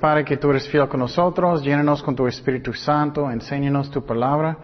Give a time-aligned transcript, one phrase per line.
[0.00, 1.62] Padre, que tú eres fiel con nosotros.
[1.62, 3.30] Llénanos con tu Espíritu Santo.
[3.30, 4.56] Enséñanos tu palabra.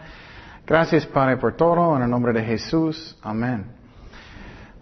[0.66, 1.94] Gracias, Padre, por todo.
[1.96, 3.16] En el nombre de Jesús.
[3.22, 3.66] Amén.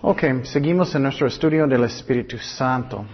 [0.01, 3.05] Ok, seguimos en nuestro estudio del Espíritu Santo.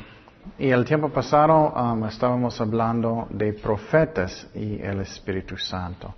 [0.58, 6.14] Y el tiempo pasado um, estábamos hablando de profetas y el Espíritu Santo.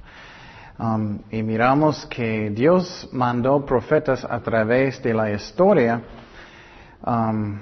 [0.79, 6.03] Um, y miramos que Dios mandó profetas a través de la historia
[7.07, 7.61] um,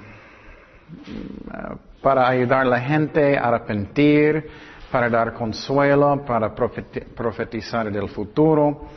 [2.01, 4.49] para ayudar a la gente a arrepentir,
[4.91, 8.87] para dar consuelo, para profetizar del futuro,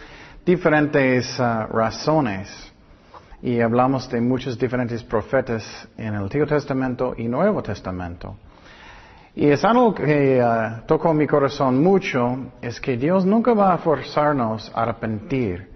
[0.45, 2.73] diferentes uh, razones.
[3.43, 8.37] Y hablamos de muchos diferentes profetas en el Antiguo Testamento y Nuevo Testamento.
[9.37, 13.79] Y es algo que uh, tocó mi corazón mucho, es que Dios nunca va a
[13.79, 15.71] forzarnos a arrepentir.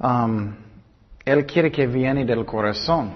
[0.00, 0.54] Um,
[1.24, 3.12] él quiere que viene del corazón.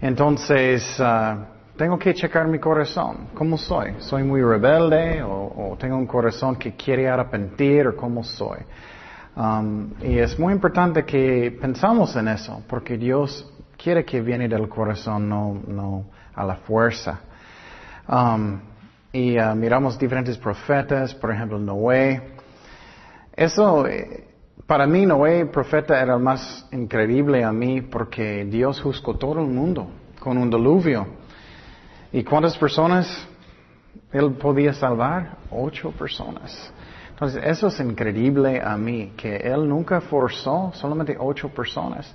[0.00, 3.28] Entonces, uh, tengo que checar mi corazón.
[3.34, 3.94] ¿Cómo soy?
[4.00, 8.58] ¿Soy muy rebelde o, tengo un corazón que quiere arrepentir o cómo soy?
[9.36, 14.68] Um, y es muy importante que pensamos en eso, porque Dios quiere que viene del
[14.68, 17.20] corazón, no, no a la fuerza.
[18.08, 18.58] Um,
[19.12, 22.20] y uh, miramos diferentes profetas, por ejemplo, Noé.
[23.36, 24.26] Eso, eh,
[24.66, 29.46] para mí, Noé, profeta, era el más increíble a mí porque Dios juzgó todo el
[29.46, 31.27] mundo con un diluvio.
[32.12, 33.26] ¿Y cuántas personas
[34.12, 35.36] él podía salvar?
[35.50, 36.72] Ocho personas.
[37.10, 42.14] Entonces, eso es increíble a mí, que él nunca forzó solamente ocho personas.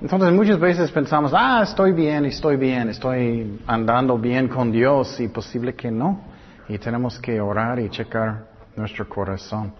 [0.00, 5.28] Entonces muchas veces pensamos, ah, estoy bien, estoy bien, estoy andando bien con Dios y
[5.28, 6.22] posible que no.
[6.68, 8.46] Y tenemos que orar y checar
[8.76, 9.74] nuestro corazón.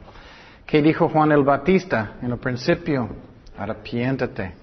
[0.67, 3.09] ¿Qué dijo Juan el Batista en el principio?
[3.57, 4.55] Arrepiéntate.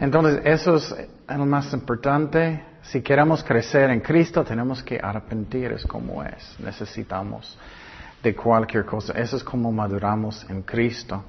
[0.00, 0.96] Entonces eso es
[1.28, 2.64] lo más importante.
[2.90, 6.56] Si queremos crecer en Cristo, tenemos que arrepentir, es como es.
[6.58, 7.58] Necesitamos
[8.22, 9.12] de cualquier cosa.
[9.12, 11.22] Eso es como maduramos en Cristo.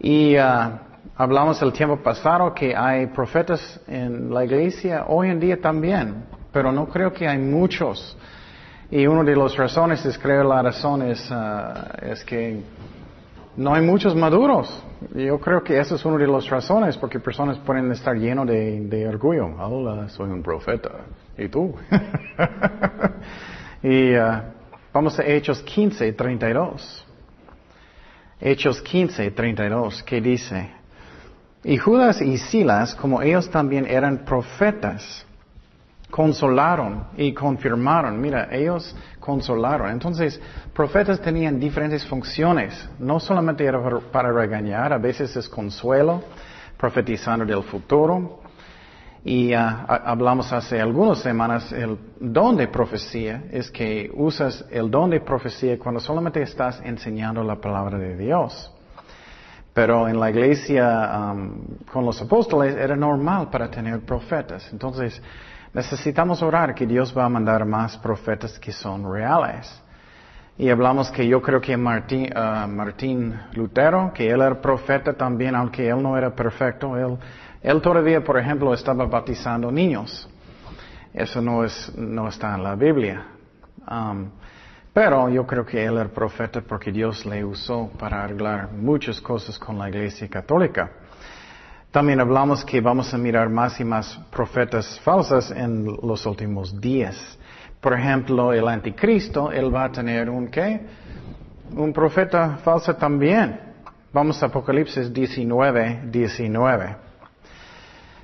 [0.00, 5.60] Y uh, Hablamos el tiempo pasado que hay profetas en la iglesia hoy en día
[5.60, 8.16] también, pero no creo que hay muchos.
[8.90, 12.62] Y una de las razones es, creo, la razón es, uh, es que
[13.56, 14.82] no hay muchos maduros.
[15.14, 19.06] Yo creo que esa es una de las razones, porque personas pueden estar llenos de,
[19.08, 19.46] orgullo.
[19.58, 20.90] Hola, soy un profeta.
[21.36, 21.74] ¿Y tú?
[23.82, 24.42] y uh,
[24.92, 27.06] vamos a Hechos 15, 32.
[28.40, 30.70] Hechos 15, 32, que dice,
[31.62, 35.26] y Judas y Silas, como ellos también eran profetas,
[36.10, 38.20] consolaron y confirmaron.
[38.20, 39.90] Mira, ellos consolaron.
[39.90, 40.40] Entonces,
[40.74, 42.88] profetas tenían diferentes funciones.
[42.98, 43.80] No solamente era
[44.12, 46.22] para regañar, a veces es consuelo,
[46.76, 48.40] profetizando del futuro.
[49.22, 55.10] Y ah, hablamos hace algunas semanas, el don de profecía es que usas el don
[55.10, 58.72] de profecía cuando solamente estás enseñando la palabra de Dios.
[59.74, 64.68] Pero en la iglesia um, con los apóstoles era normal para tener profetas.
[64.72, 65.22] Entonces
[65.72, 69.82] necesitamos orar que Dios va a mandar más profetas que son reales.
[70.58, 75.54] Y hablamos que yo creo que Martín, uh, Martín Lutero, que él era profeta también,
[75.54, 77.16] aunque él no era perfecto, él,
[77.62, 80.28] él todavía, por ejemplo, estaba bautizando niños.
[81.14, 83.26] Eso no, es, no está en la Biblia.
[83.90, 84.30] Um,
[84.92, 89.58] pero yo creo que él era profeta porque Dios le usó para arreglar muchas cosas
[89.58, 90.90] con la iglesia católica.
[91.90, 97.16] También hablamos que vamos a mirar más y más profetas falsas en los últimos días.
[97.80, 100.80] Por ejemplo, el anticristo, él va a tener un qué?
[101.74, 103.58] Un profeta falso también.
[104.12, 107.10] Vamos a Apocalipsis 19, 19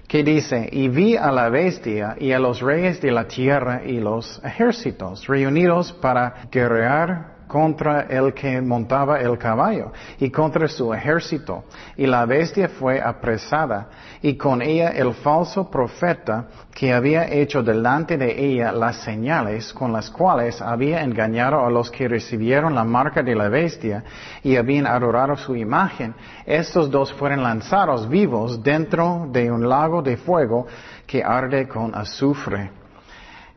[0.06, 3.98] que dice, y vi a la bestia y a los reyes de la tierra y
[3.98, 11.64] los ejércitos reunidos para guerrear contra el que montaba el caballo y contra su ejército.
[11.96, 13.88] Y la bestia fue apresada
[14.22, 19.92] y con ella el falso profeta que había hecho delante de ella las señales con
[19.92, 24.04] las cuales había engañado a los que recibieron la marca de la bestia
[24.42, 26.14] y habían adorado su imagen.
[26.44, 30.66] Estos dos fueron lanzados vivos dentro de un lago de fuego
[31.06, 32.70] que arde con azufre.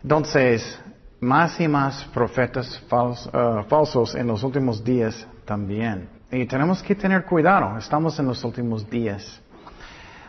[0.02, 0.80] Entonces,
[1.22, 6.10] más y más profetas uh, falsos en los últimos días también.
[6.32, 9.42] Y tenemos que tener cuidado, estamos en los últimos días.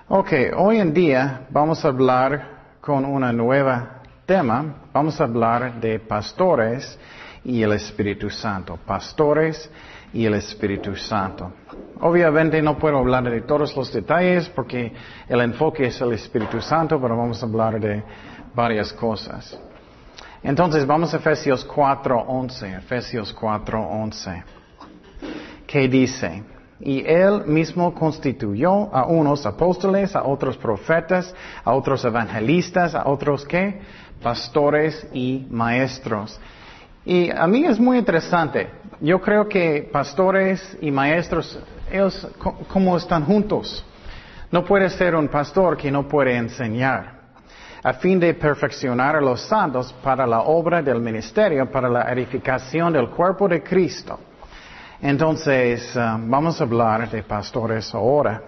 [0.08, 6.00] Ok, hoy en día vamos a hablar con una nueva tema, vamos a hablar de
[6.00, 6.98] pastores
[7.44, 9.70] y el Espíritu Santo, pastores
[10.12, 11.52] y el Espíritu Santo.
[12.00, 14.92] Obviamente no puedo hablar de todos los detalles porque
[15.28, 18.02] el enfoque es el Espíritu Santo, pero vamos a hablar de
[18.54, 19.58] varias cosas.
[20.42, 24.42] Entonces vamos a Efesios 4:11, Efesios 4:11,
[25.66, 26.42] que dice,
[26.80, 33.44] y él mismo constituyó a unos apóstoles, a otros profetas, a otros evangelistas, a otros
[33.44, 33.80] que
[34.22, 36.40] pastores y maestros.
[37.04, 38.70] Y a mí es muy interesante.
[39.00, 41.58] Yo creo que pastores y maestros,
[41.90, 42.26] ellos
[42.72, 43.84] como están juntos.
[44.50, 47.19] No puede ser un pastor que no puede enseñar
[47.82, 52.92] a fin de perfeccionar a los santos para la obra del ministerio, para la edificación
[52.92, 54.18] del cuerpo de Cristo.
[55.00, 58.42] Entonces, uh, vamos a hablar de pastores ahora.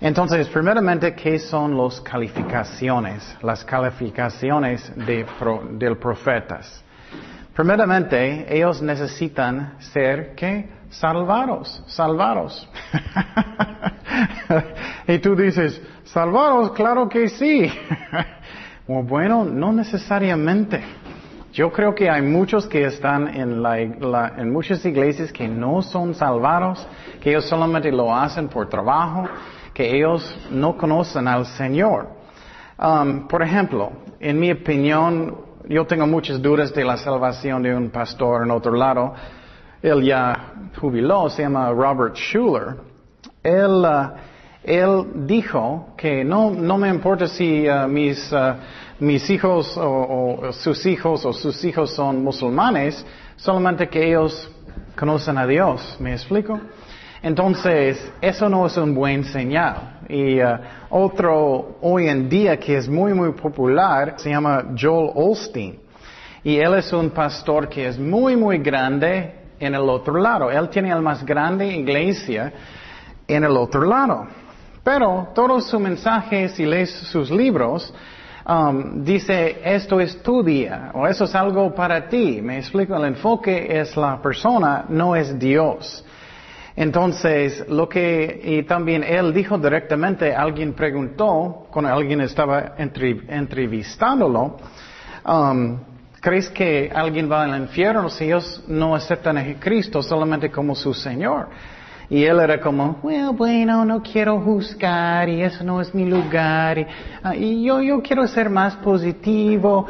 [0.00, 3.36] Entonces, primeramente, ¿qué son las calificaciones?
[3.42, 5.26] Las calificaciones de
[5.72, 6.82] del profetas.
[7.54, 10.68] Primeramente, ellos necesitan ser, ¿qué?
[10.90, 12.68] Salvados, salvados.
[15.06, 17.70] y tú dices, salvados, claro que sí.
[18.86, 20.82] bueno, no necesariamente.
[21.52, 26.86] Yo creo que hay muchos que están en, en muchas iglesias que no son salvados,
[27.20, 29.28] que ellos solamente lo hacen por trabajo,
[29.74, 32.08] que ellos no conocen al Señor.
[32.78, 35.36] Um, por ejemplo, en mi opinión,
[35.68, 39.12] yo tengo muchas dudas de la salvación de un pastor en otro lado.
[39.82, 42.76] Él ya jubiló, se llama Robert Schuller.
[43.42, 44.29] Él, uh,
[44.62, 48.54] él dijo que no, no me importa si uh, mis, uh,
[48.98, 53.04] mis hijos o, sus hijos o sus hijos son musulmanes,
[53.36, 54.50] solamente que ellos
[54.96, 55.96] conocen a Dios.
[55.98, 56.60] ¿Me explico?
[57.22, 60.00] Entonces, eso no es un buen señal.
[60.08, 60.58] Y uh,
[60.90, 65.78] otro hoy en día que es muy, muy popular se llama Joel Olstein.
[66.44, 70.50] Y él es un pastor que es muy, muy grande en el otro lado.
[70.50, 72.52] Él tiene la más grande iglesia
[73.26, 74.26] en el otro lado.
[74.92, 77.94] Pero todos sus mensajes, si lees sus libros,
[78.44, 82.40] um, dice, esto es tu día, o eso es algo para ti.
[82.42, 86.04] Me explico, el enfoque es la persona, no es Dios.
[86.74, 94.56] Entonces, lo que, y también él dijo directamente, alguien preguntó, cuando alguien estaba entrevistándolo,
[95.24, 95.78] um,
[96.20, 100.92] ¿crees que alguien va al infierno si ellos no aceptan a Cristo solamente como su
[100.92, 101.48] Señor?
[102.10, 102.98] Y él era como,
[103.34, 106.86] bueno, no quiero juzgar y eso no es mi lugar y,
[107.22, 109.86] ah, yo, yo quiero ser más positivo.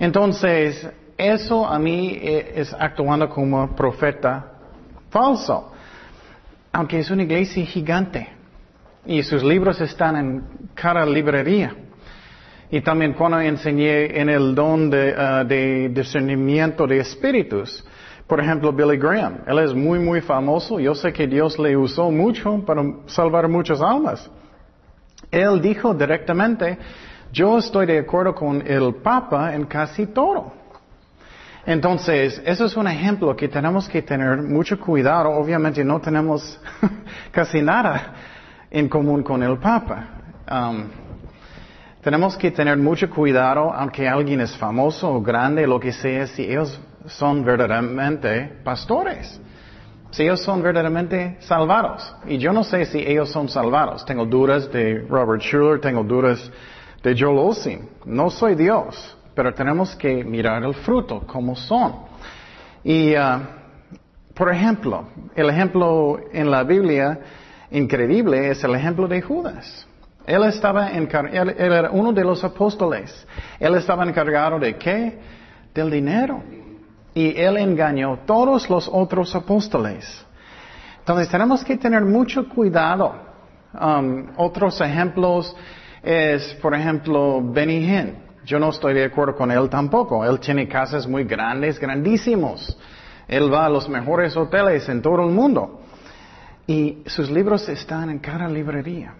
[0.00, 0.84] Entonces,
[1.16, 4.52] eso a mí eh, es actuando como profeta
[5.10, 5.72] falso.
[6.72, 8.28] Aunque es una iglesia gigante
[9.06, 10.44] y sus libros están en
[10.74, 11.72] cada librería.
[12.68, 17.84] Y también cuando enseñé en el don de, ah, de discernimiento de espíritus,
[18.30, 19.38] por ejemplo, Billy Graham.
[19.44, 20.78] Él es muy, muy famoso.
[20.78, 24.30] Yo sé que Dios le usó mucho para salvar muchas almas.
[25.32, 26.78] Él dijo directamente,
[27.32, 30.52] yo estoy de acuerdo con el Papa en casi todo.
[31.66, 35.30] Entonces, eso es un ejemplo que tenemos que tener mucho cuidado.
[35.30, 36.60] Obviamente no tenemos
[37.32, 38.14] casi nada
[38.70, 40.06] en común con el Papa.
[40.48, 40.84] Um,
[42.00, 46.44] tenemos que tener mucho cuidado, aunque alguien es famoso o grande, lo que sea, si
[46.44, 49.40] ellos son verdaderamente pastores.
[50.10, 52.14] Si ellos son verdaderamente salvados.
[52.26, 54.04] Y yo no sé si ellos son salvados.
[54.04, 56.50] Tengo dudas de Robert Schuller, tengo dudas
[57.02, 57.88] de Joel Osteen.
[58.04, 61.94] No soy Dios, pero tenemos que mirar el fruto, como son.
[62.82, 63.40] Y, uh,
[64.34, 65.04] por ejemplo,
[65.34, 67.20] el ejemplo en la Biblia
[67.70, 69.86] increíble es el ejemplo de Judas.
[70.26, 73.26] Él estaba encargado, él era uno de los apóstoles.
[73.60, 75.18] Él estaba encargado de qué?
[75.72, 76.42] Del dinero
[77.14, 80.24] y él engañó a todos los otros apóstoles.
[80.98, 83.14] Entonces tenemos que tener mucho cuidado.
[83.72, 85.54] Um, otros ejemplos
[86.02, 88.16] es, por ejemplo, Benny Hinn.
[88.44, 90.24] Yo no estoy de acuerdo con él tampoco.
[90.24, 92.76] Él tiene casas muy grandes, grandísimos.
[93.28, 95.82] Él va a los mejores hoteles en todo el mundo.
[96.66, 99.14] Y sus libros están en cada librería.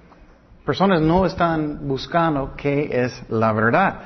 [0.65, 4.01] Personas no están buscando qué es la verdad.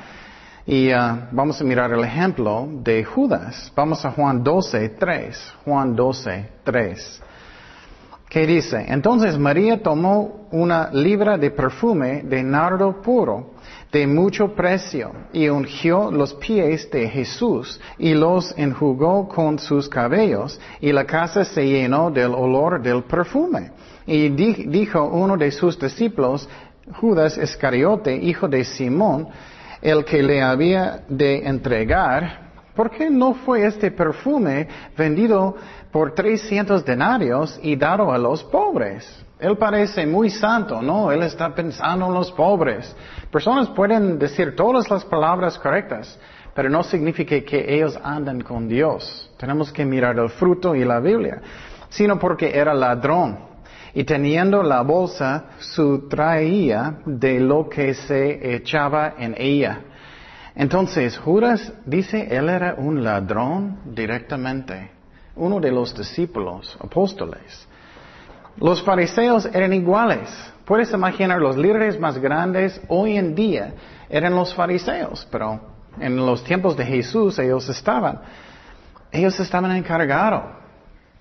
[0.67, 3.71] Y uh, vamos a mirar el ejemplo de Judas.
[3.77, 5.55] Vamos a Juan 12, 3.
[5.65, 7.23] Juan 12, 3.
[8.31, 8.83] ¿Qué dice?
[8.89, 13.51] Entonces María tomó una libra de perfume de nardo puro,
[13.93, 20.59] de mucho precio, y ungió los pies de Jesús, y los enjugó con sus cabellos,
[20.81, 23.71] y la casa se llenó del olor del perfume.
[24.07, 26.49] Y dijo uno de sus discípulos,
[27.01, 29.29] Judas Iscariote, hijo de Simón,
[29.85, 32.41] el que le había de entregar,
[32.75, 35.55] ¿por qué no fue este perfume vendido
[35.93, 39.07] por 300 denarios y dado a los pobres?
[39.39, 41.13] Él parece muy santo, ¿no?
[41.13, 42.97] Él está pensando en los pobres.
[43.31, 46.19] Personas pueden decir todas las palabras correctas,
[46.55, 49.31] pero no significa que ellos andan con Dios.
[49.37, 51.43] Tenemos que mirar el fruto y la Biblia,
[51.91, 53.54] sino porque era ladrón.
[53.95, 59.81] Y teniendo la bolsa, sustraía de lo que se echaba en ella.
[60.57, 64.91] Entonces, Judas dice, él era un ladrón directamente,
[65.37, 67.69] uno de los discípulos, apóstoles.
[68.57, 70.31] Los fariseos eran iguales.
[70.65, 73.75] Puedes imaginar los líderes más grandes hoy en día
[74.09, 75.61] eran los fariseos, pero
[75.99, 78.21] en los tiempos de Jesús ellos estaban.
[79.11, 80.64] Ellos estaban encargados.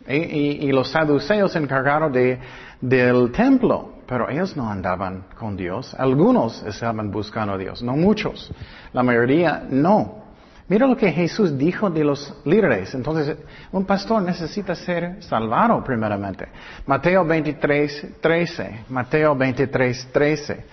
[0.08, 2.40] Y, los saduceos encargados de,
[2.82, 5.96] del templo, pero ellos no andaban con Dios.
[5.98, 8.52] Algunos estaban buscando a Dios, no muchos.
[8.92, 10.24] La mayoría no.
[10.68, 12.94] Mira lo que Jesús dijo de los líderes.
[12.96, 13.38] Entonces,
[13.72, 16.48] un pastor necesita ser salvado primeramente.
[16.86, 18.86] Mateo 23, 13.
[18.90, 20.66] Mateo 23, 13.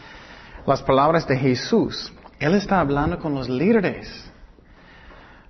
[0.66, 2.12] Las palabras de Jesús.
[2.38, 4.29] Él está hablando con los líderes.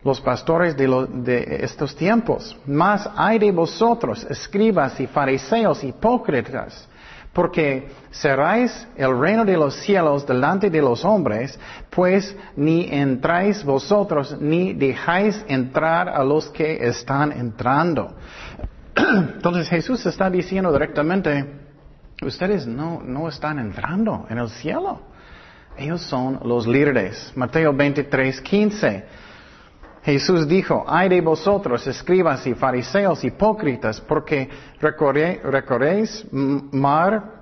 [0.02, 2.56] Los pastores de, de estos tiempos.
[2.66, 6.88] Más hay de vosotros, escribas y fariseos hipócritas
[7.32, 14.36] porque cerráis el reino de los cielos delante de los hombres, pues ni entráis vosotros,
[14.40, 18.14] ni dejáis entrar a los que están entrando.
[18.96, 21.46] Entonces Jesús está diciendo directamente,
[22.22, 25.02] ustedes no, no están entrando en el cielo.
[25.76, 27.32] Ellos son los líderes.
[27.36, 29.04] Mateo 23, 15.
[30.02, 34.48] Jesús dijo, ay de vosotros, escribas y fariseos hipócritas, porque
[34.80, 37.40] recorréis mar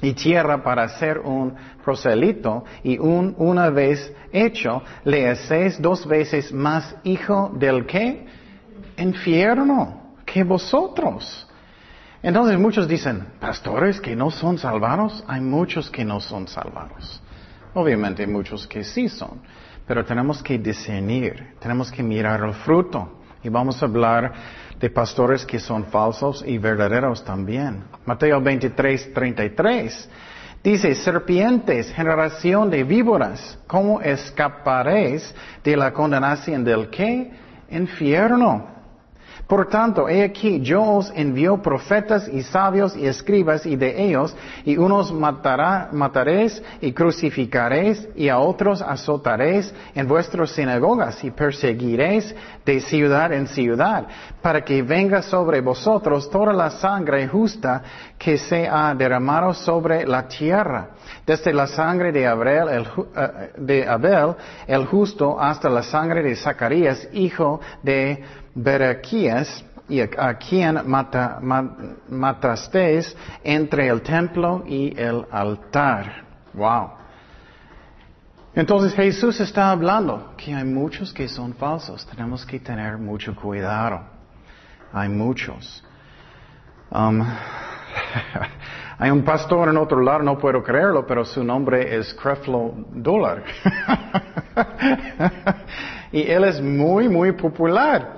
[0.00, 1.54] y tierra para ser un
[1.84, 8.26] proselito y un, una vez hecho, le hacéis dos veces más hijo del que?
[8.96, 11.48] Infierno, que vosotros.
[12.20, 17.22] Entonces muchos dicen, pastores que no son salvados, hay muchos que no son salvados.
[17.74, 19.40] Obviamente muchos que sí son.
[19.86, 23.20] Pero tenemos que discernir, tenemos que mirar el fruto.
[23.42, 24.32] Y vamos a hablar
[24.78, 27.84] de pastores que son falsos y verdaderos también.
[28.04, 30.10] Mateo 23, 33.
[30.62, 37.32] Dice, serpientes, generación de víboras, ¿cómo escaparéis de la condenación del qué?
[37.68, 38.81] Infierno.
[39.52, 44.34] Por tanto, he aquí, yo os envío profetas y sabios y escribas y de ellos,
[44.64, 52.34] y unos matará, mataréis y crucificaréis, y a otros azotaréis en vuestras sinagogas y perseguiréis
[52.64, 54.06] de ciudad en ciudad,
[54.40, 57.82] para que venga sobre vosotros toda la sangre justa
[58.16, 60.92] que se ha derramado sobre la tierra,
[61.26, 64.34] desde la sangre de el, eh, de Abel,
[64.66, 71.38] el justo, hasta la sangre de Zacarías, hijo de Berequías, y a, quien mata,
[72.08, 76.24] matasteis entre el templo y el altar.
[76.54, 76.92] Wow.
[78.54, 82.06] Entonces Jesús está hablando que hay muchos que son falsos.
[82.06, 84.00] Tenemos que tener mucho cuidado.
[84.92, 85.84] Hay muchos.
[86.90, 87.22] Um,
[88.98, 93.42] hay un pastor en otro lado, no puedo creerlo, pero su nombre es Creflo Dólar.
[96.12, 98.16] y él es muy, muy popular.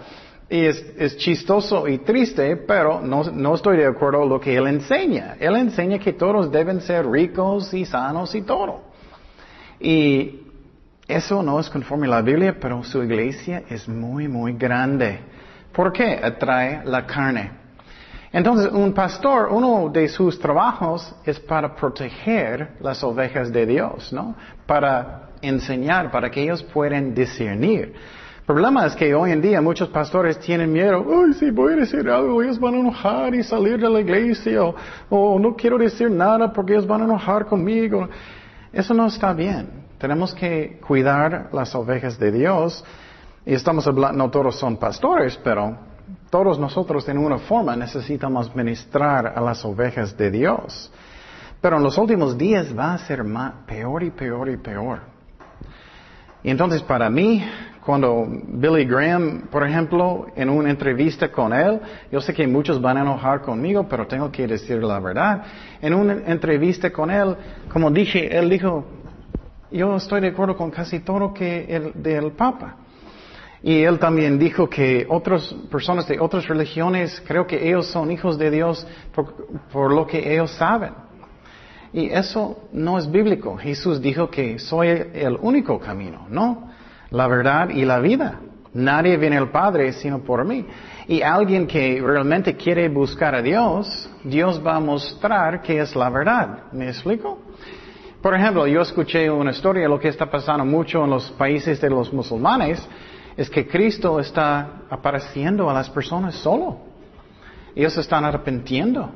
[0.48, 4.66] Y es, chistoso y triste, pero no, no, estoy de acuerdo con lo que él
[4.66, 5.36] enseña.
[5.40, 8.82] Él enseña que todos deben ser ricos y sanos y todo.
[9.80, 10.42] Y
[11.08, 15.18] eso no es conforme a la Biblia, pero su iglesia es muy, muy grande.
[15.72, 16.20] ¿Por qué?
[16.22, 17.64] Atrae la carne.
[18.32, 24.34] Entonces, un pastor, uno de sus trabajos es para proteger las ovejas de Dios, ¿no?
[24.66, 27.94] Para enseñar, para que ellos puedan discernir.
[28.46, 32.06] Problema es que hoy en día muchos pastores tienen miedo, ay, si voy a decir
[32.10, 34.60] algo, ellos van a enojar y salir de la iglesia,
[35.08, 38.06] o, no quiero decir nada porque ellos van a enojar conmigo.
[38.70, 39.84] Eso no está bien.
[39.98, 42.84] Tenemos que cuidar las ovejas de Dios.
[43.46, 45.78] Y estamos hablando, no todos son pastores, pero
[46.28, 50.92] todos nosotros en una forma necesitamos ministrar a las ovejas de Dios.
[51.62, 55.00] Pero en los últimos días va a ser más, peor y peor y peor.
[56.42, 57.42] Y entonces para mí,
[57.84, 62.96] cuando Billy Graham, por ejemplo, en una entrevista con él, yo sé que muchos van
[62.96, 65.42] a enojar conmigo, pero tengo que decir la verdad.
[65.82, 67.36] En una entrevista con él,
[67.70, 68.86] como dije, él dijo,
[69.70, 72.76] yo estoy de acuerdo con casi todo que el del Papa.
[73.62, 78.38] Y él también dijo que otras personas de otras religiones, creo que ellos son hijos
[78.38, 79.34] de Dios por,
[79.70, 80.92] por lo que ellos saben.
[81.92, 83.56] Y eso no es bíblico.
[83.56, 86.73] Jesús dijo que soy el único camino, ¿no?
[87.14, 88.40] La verdad y la vida.
[88.73, 90.66] Nadie viene al Padre sino por mí.
[91.06, 96.11] Y alguien que realmente quiere buscar a Dios, Dios va a mostrar que es la
[96.11, 96.64] verdad.
[96.73, 97.38] ¿Me explico?
[98.21, 101.90] Por ejemplo, yo escuché una historia, lo que está pasando mucho en los países de
[101.90, 102.85] los musulmanes,
[103.37, 106.78] es que Cristo está apareciendo a las personas solo.
[107.76, 109.11] Ellos están arrepintiendo.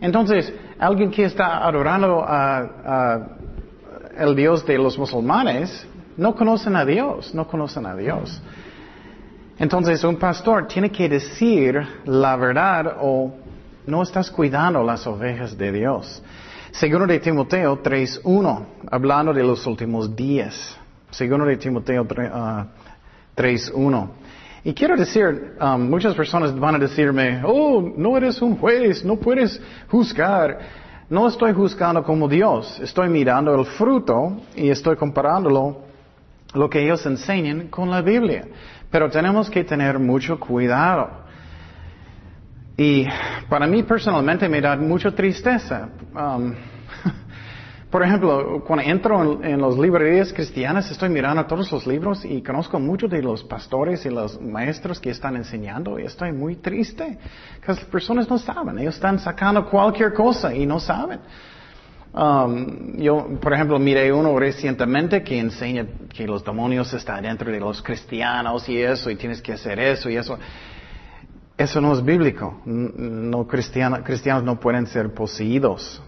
[0.00, 3.28] Entonces, alguien que está adorando a,
[4.18, 5.86] el Dios de los musulmanes,
[6.22, 8.40] no conocen a Dios, no conocen a Dios.
[9.58, 13.32] Entonces, un pastor tiene que decir la verdad o
[13.86, 16.22] no estás cuidando las ovejas de Dios.
[16.70, 20.78] Segundo de Timoteo 3.1, hablando de los últimos días.
[21.10, 24.08] Segundo de Timoteo 3.1.
[24.64, 29.16] Y quiero decir, um, muchas personas van a decirme, oh, no eres un juez, no
[29.16, 29.60] puedes
[29.90, 30.60] juzgar.
[31.10, 35.91] No estoy juzgando como Dios, estoy mirando el fruto y estoy comparándolo,
[36.54, 38.46] lo que ellos enseñan, con la Biblia.
[38.90, 41.22] Pero tenemos que tener mucho cuidado.
[42.76, 43.06] Y
[43.48, 45.88] para mí personalmente me da mucha tristeza.
[46.14, 46.54] Um,
[47.90, 52.80] por ejemplo, cuando entro en, las librerías cristianas, estoy mirando todos los libros y conozco
[52.80, 57.18] muchos de los pastores y los maestros que están enseñando y estoy muy triste.
[57.60, 61.20] Que las personas no saben, ellos están sacando cualquier cosa y no saben.
[62.14, 67.58] Um, yo, por ejemplo, miré uno recientemente que enseña que los demonios están dentro de
[67.58, 70.38] los cristianos y eso, y tienes que hacer eso y eso.
[71.56, 72.60] Eso no es bíblico.
[72.66, 76.02] No, cristianos no pueden ser poseídos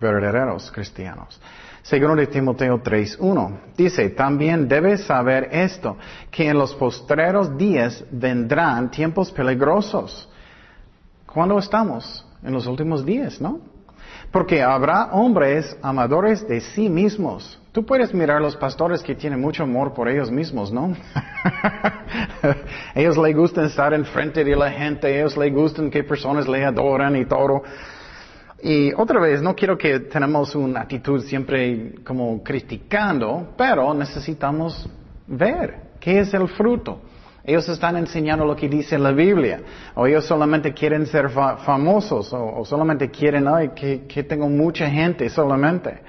[0.00, 1.40] verdaderos cristianos.
[1.82, 5.96] Segundo de Timoteo 3.1 dice, también debes saber esto,
[6.30, 10.28] que en los postreros días vendrán tiempos peligrosos.
[11.26, 12.26] ¿Cuándo estamos?
[12.42, 13.69] En los últimos días, ¿no?
[14.30, 17.60] Porque habrá hombres amadores de sí mismos.
[17.72, 20.96] Tú puedes mirar los pastores que tienen mucho amor por ellos mismos, ¿no?
[22.94, 27.16] ellos les gustan estar enfrente de la gente, ellos les gustan que personas le adoran
[27.16, 27.62] y todo.
[28.62, 34.88] Y otra vez, no quiero que tenemos una actitud siempre como criticando, pero necesitamos
[35.26, 37.00] ver qué es el fruto.
[37.44, 39.60] Ellos están enseñando lo que dice la Biblia,
[39.94, 45.28] o ellos solamente quieren ser famosos, o, solamente quieren, ay, que, que tengo mucha gente
[45.30, 46.00] solamente.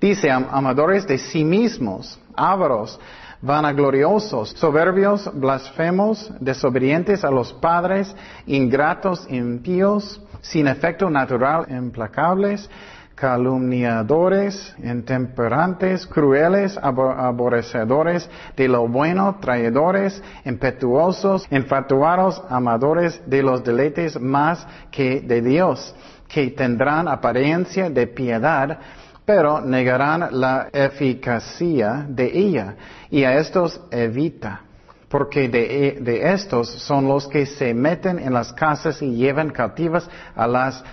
[0.00, 3.00] Dice, amadores de sí mismos, ávaros,
[3.40, 8.14] vanagloriosos, soberbios, blasfemos, desobedientes a los padres,
[8.46, 12.68] ingratos, impíos, sin efecto natural, implacables,
[13.16, 24.66] calumniadores, intemperantes, crueles, aborrecedores de lo bueno, traidores, impetuosos, infatuados, amadores de los deleites más
[24.90, 25.94] que de Dios,
[26.28, 28.78] que tendrán apariencia de piedad,
[29.24, 32.76] pero negarán la eficacia de ella,
[33.10, 34.60] y a estos evita
[35.08, 40.46] porque de, estos son los que se meten en las casas y llevan cautivas a
[40.46, 40.84] las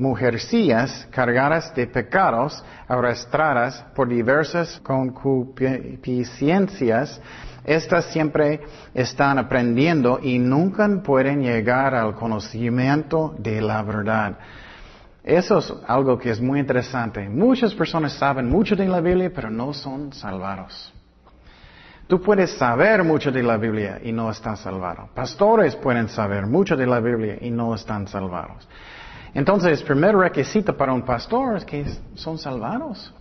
[0.00, 7.20] mujercillas cargadas de pecados, arrastradas por diversas concupiscencias.
[7.64, 8.62] Estas siempre
[8.94, 14.38] están aprendiendo y nunca pueden llegar al conocimiento de la verdad.
[15.22, 17.28] Eso es algo que es muy interesante.
[17.28, 20.94] Muchas personas saben mucho de la Biblia, pero no son salvados.
[22.06, 25.10] Tú puedes saber mucho de la Biblia y no están salvados.
[25.10, 28.66] Pastores pueden saber mucho de la Biblia y no están salvados.
[29.34, 33.12] Entonces, primer requisito para un pastor es que son salvados.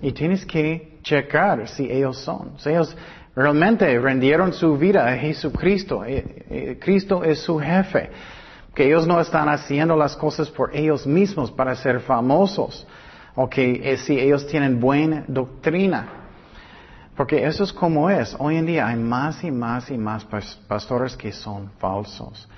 [0.00, 2.52] Y tienes que checar si ellos son.
[2.58, 2.96] Si ellos
[3.34, 6.04] realmente rendieron su vida a Jesucristo.
[6.04, 8.10] Eh, eh, Cristo es su jefe.
[8.74, 12.86] Que ellos no están haciendo las cosas por ellos mismos para ser famosos.
[13.34, 16.08] O que eh, si ellos tienen buena doctrina.
[17.16, 18.34] Porque eso es como es.
[18.38, 20.26] Hoy en día hay más y más y más
[20.66, 22.48] pastores que son falsos.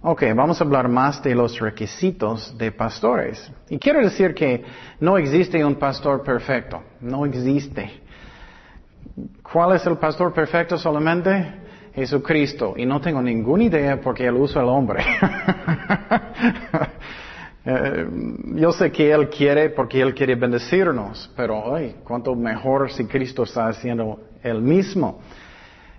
[0.00, 3.50] Ok, vamos a hablar más de los requisitos de pastores.
[3.68, 4.64] Y quiero decir que
[5.00, 6.80] no existe un pastor perfecto.
[7.00, 8.02] No existe.
[9.42, 11.52] ¿Cuál es el pastor perfecto solamente?
[11.94, 12.74] Jesucristo.
[12.76, 15.04] Y no tengo ninguna idea porque él usa el hombre.
[17.70, 18.06] Eh,
[18.54, 23.42] yo sé que Él quiere porque Él quiere bendecirnos, pero ay, cuánto mejor si Cristo
[23.42, 25.20] está haciendo Él mismo.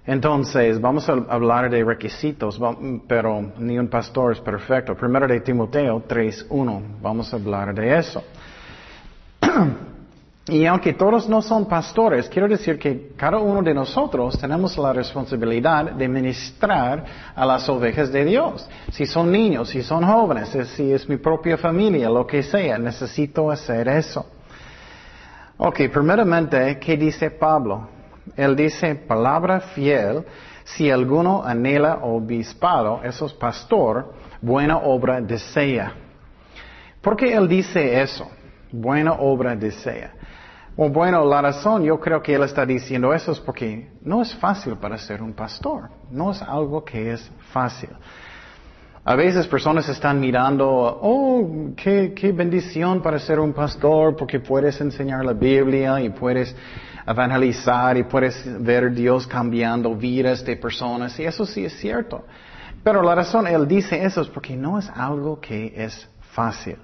[0.09, 2.59] Entonces, vamos a hablar de requisitos,
[3.07, 4.95] pero ni un pastor es perfecto.
[4.95, 8.23] Primero de Timoteo 3.1, vamos a hablar de eso.
[10.47, 14.91] Y aunque todos no son pastores, quiero decir que cada uno de nosotros tenemos la
[14.91, 18.67] responsabilidad de ministrar a las ovejas de Dios.
[18.91, 23.51] Si son niños, si son jóvenes, si es mi propia familia, lo que sea, necesito
[23.51, 24.25] hacer eso.
[25.57, 27.98] Ok, primeramente, ¿qué dice Pablo?
[28.35, 30.25] Él dice, palabra fiel,
[30.63, 35.93] si alguno anhela obispado, eso es pastor, buena obra desea.
[37.01, 38.29] ¿Por qué él dice eso?
[38.71, 40.13] Buena obra desea.
[40.75, 44.77] bueno, la razón yo creo que él está diciendo eso es porque no es fácil
[44.77, 45.89] para ser un pastor.
[46.11, 47.89] No es algo que es fácil.
[49.03, 54.79] A veces personas están mirando, oh, qué, qué bendición para ser un pastor porque puedes
[54.81, 56.55] enseñar la Biblia y puedes
[57.09, 62.23] evangelizar y puedes ver Dios cambiando vidas de personas y eso sí es cierto.
[62.83, 66.77] Pero la razón él dice eso es porque no es algo que es fácil.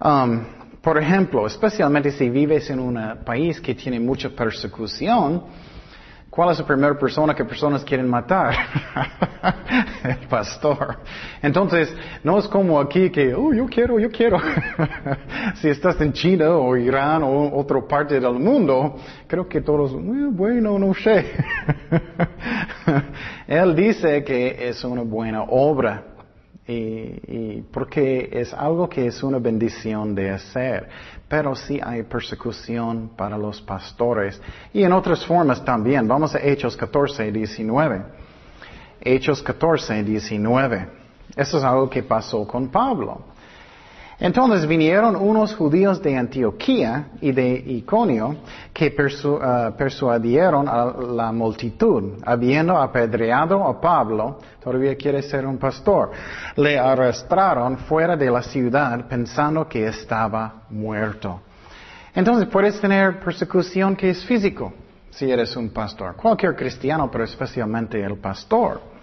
[0.00, 0.44] Um,
[0.82, 5.42] por ejemplo, especialmente si vives en un país que tiene mucha persecución,
[6.34, 8.52] ¿Cuál es la primera persona que personas quieren matar?
[10.02, 10.96] el pastor.
[11.40, 11.94] Entonces,
[12.24, 14.38] no es como aquí que, oh, yo quiero, yo quiero.
[15.54, 18.96] si estás en China o Irán o otra parte del mundo,
[19.28, 19.92] creo que todos,
[20.32, 21.24] bueno, no sé.
[23.46, 26.13] Él dice que es una buena obra
[26.66, 30.88] y, porque es algo que es una bendición de hacer.
[31.28, 34.40] Pero sí hay persecución para los pastores
[34.72, 36.08] y en otras formas también.
[36.08, 38.02] Vamos a Hechos 14, 19.
[39.00, 40.88] Hechos 14, 19.
[41.36, 43.33] Eso es algo que pasó con Pablo.
[44.18, 48.36] Entonces vinieron unos judíos de Antioquía y de Iconio
[48.72, 48.94] que
[49.42, 56.12] ah, persuadieron a la multitud, habiendo apedreado a Pablo, todavía quiere ser un pastor,
[56.56, 61.40] le arrastraron fuera de la ciudad pensando que estaba muerto.
[62.14, 64.72] Entonces puedes tener persecución que es físico
[65.10, 68.93] si eres un pastor, cualquier cristiano, pero especialmente el pastor.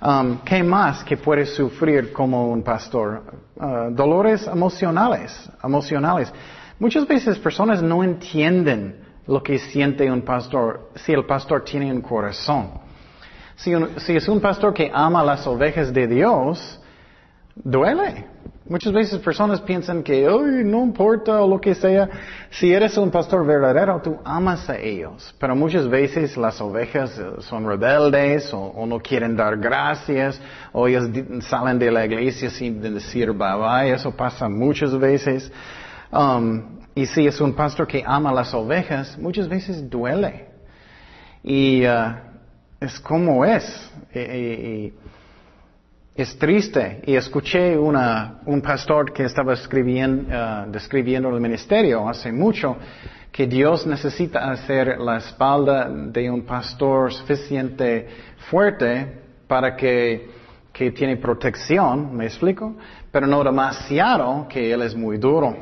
[0.00, 3.22] Um, ¿Qué más que puedes sufrir como un pastor?
[3.56, 6.32] Uh, dolores emocionales, emocionales.
[6.78, 12.02] Muchas veces personas no entienden lo que siente un pastor si el pastor tiene un
[12.02, 12.72] corazón.
[13.56, 16.78] Si, si es un pastor que ama las ovejas de Dios,
[17.54, 18.35] duele.
[18.68, 22.08] Muchas veces personas piensan que, no importa lo que sea,
[22.50, 25.32] si eres un pastor verdadero, tú amas a ellos.
[25.38, 30.40] Pero muchas veces las ovejas eh, son rebeldes o, no quieren dar gracias
[30.72, 31.08] o ellas
[31.42, 33.92] salen de la iglesia sin decir bye bye.
[33.92, 35.52] Eso pasa muchas veces.
[36.10, 40.46] Um, y si es un pastor que ama las ovejas, muchas veces duele.
[41.44, 42.16] Y uh,
[42.80, 43.92] es como es.
[44.12, 44.92] y,
[46.16, 47.02] es triste.
[47.06, 52.76] Y escuché una, un pastor que estaba escribiendo, uh, describiendo el ministerio hace mucho
[53.30, 58.08] que Dios necesita hacer la espalda de un pastor suficiente
[58.48, 60.30] fuerte para que,
[60.72, 62.74] que tiene protección, ¿me explico?
[63.12, 65.54] Pero no demasiado que él es muy duro,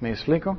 [0.00, 0.58] ¿me explico?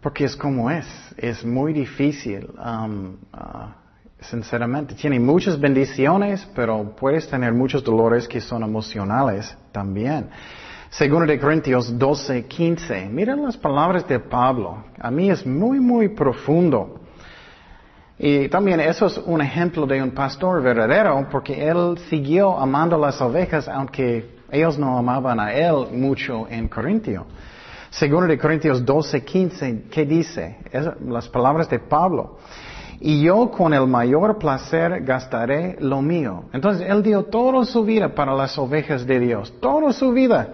[0.00, 2.48] Porque es como es, es muy difícil.
[2.64, 3.81] Um, uh,
[4.22, 4.94] sinceramente.
[4.94, 10.28] Tiene muchas bendiciones, pero puedes tener muchos dolores que son emocionales también.
[10.90, 13.06] Segundo de Corintios 12, 15.
[13.06, 14.84] Miren las palabras de Pablo.
[14.98, 17.00] A mí es muy, muy profundo.
[18.18, 23.20] Y también eso es un ejemplo de un pastor verdadero porque él siguió amando las
[23.20, 27.26] ovejas aunque ellos no amaban a él mucho en Corintio.
[27.90, 30.58] Segundo de Corintios 12, 15, ¿qué dice?
[31.06, 32.38] las palabras de Pablo
[33.04, 36.44] y yo con el mayor placer gastaré lo mío.
[36.52, 40.48] Entonces él dio toda su vida para las ovejas de Dios, toda su vida.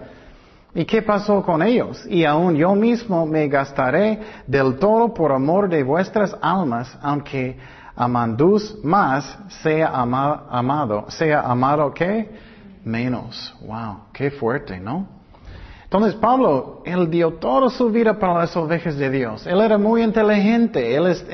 [0.73, 2.03] ¿Y qué pasó con ellos?
[2.09, 7.55] Y aún yo mismo me gastaré del todo por amor de vuestras almas, aunque
[7.95, 12.31] amandus más sea amado, sea amado que
[12.83, 13.55] menos.
[13.61, 15.18] Wow, qué fuerte, ¿no?
[15.89, 19.47] Entonces Pablo, él dio toda su vida para las ovejas de Dios.
[19.47, 21.25] Él era muy inteligente, él es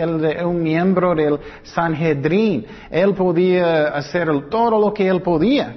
[0.46, 2.66] un miembro del Sanhedrin.
[2.90, 5.76] Él podía hacer todo lo que él podía.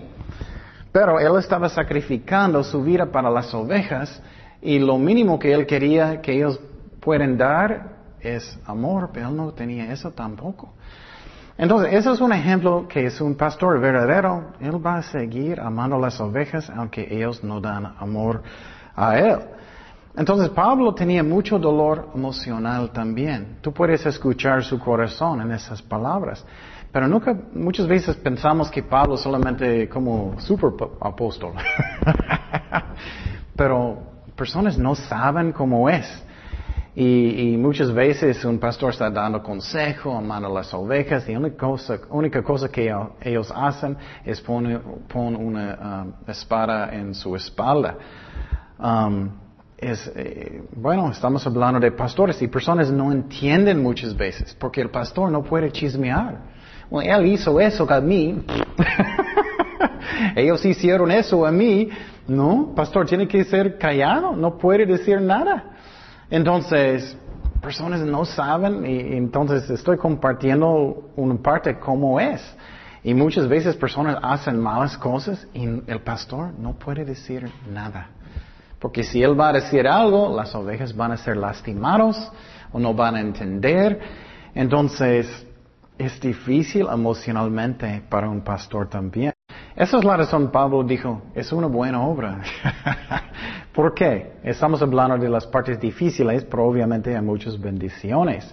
[0.92, 4.22] Pero él estaba sacrificando su vida para las ovejas
[4.62, 6.60] y lo mínimo que él quería que ellos
[7.00, 10.72] puedan dar es amor, pero él no tenía eso tampoco.
[11.58, 14.52] Entonces, eso es un ejemplo que es un pastor verdadero.
[14.60, 18.44] Él va a seguir amando las ovejas aunque ellos no dan amor
[18.94, 19.38] a él.
[20.16, 23.58] Entonces, Pablo tenía mucho dolor emocional también.
[23.60, 26.44] Tú puedes escuchar su corazón en esas palabras.
[26.92, 31.54] Pero nunca, muchas veces pensamos que Pablo solamente como super apóstol.
[33.56, 33.98] Pero
[34.36, 36.24] personas no saben cómo es.
[36.94, 42.00] Y, muchas veces un pastor está dando consejo, amando las ovejas, y la única cosa,
[42.10, 44.80] única cosa que ellos hacen es poner,
[45.14, 47.96] una um, espada en su espalda.
[48.78, 49.30] Um,
[49.76, 54.90] es, eh, bueno, estamos hablando de pastores y personas no entienden muchas veces, porque el
[54.90, 56.40] pastor no puede chismear.
[56.90, 58.44] Bueno, él hizo eso a mí.
[60.36, 61.88] Ellos hicieron eso a mí.
[62.26, 65.67] No, pastor tiene que ser callado, no puede decir nada.
[66.30, 67.16] Entonces,
[67.60, 72.42] personas no saben y entonces estoy compartiendo una parte cómo es.
[73.02, 78.08] Y muchas veces personas hacen malas cosas y el pastor no puede decir nada.
[78.78, 82.30] Porque si él va a decir algo, las ovejas van a ser lastimados
[82.72, 84.00] o no van a entender.
[84.54, 85.46] Entonces,
[85.96, 89.32] es difícil emocionalmente para un pastor también.
[89.74, 92.40] Esa es la razón Pablo dijo, es una buena obra.
[93.78, 94.32] ¿Por qué?
[94.42, 98.52] Estamos hablando de las partes difíciles, pero obviamente hay muchas bendiciones.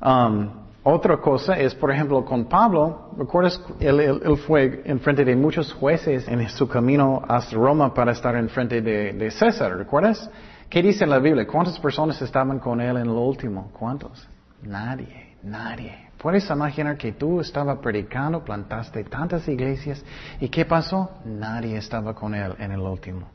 [0.00, 0.50] Um,
[0.84, 3.60] otra cosa es, por ejemplo, con Pablo, ¿recuerdas?
[3.80, 8.36] Él, él, fue en frente de muchos jueces en su camino hasta Roma para estar
[8.36, 10.30] en frente de, de César, ¿recuerdas?
[10.70, 11.44] ¿Qué dice la Biblia?
[11.44, 13.72] ¿Cuántas personas estaban con él en lo último?
[13.76, 14.28] ¿Cuántos?
[14.62, 16.06] Nadie, nadie.
[16.18, 20.04] ¿Puedes imaginar que tú estabas predicando, plantaste tantas iglesias
[20.38, 21.10] y qué pasó?
[21.24, 23.26] Nadie estaba con él en el último.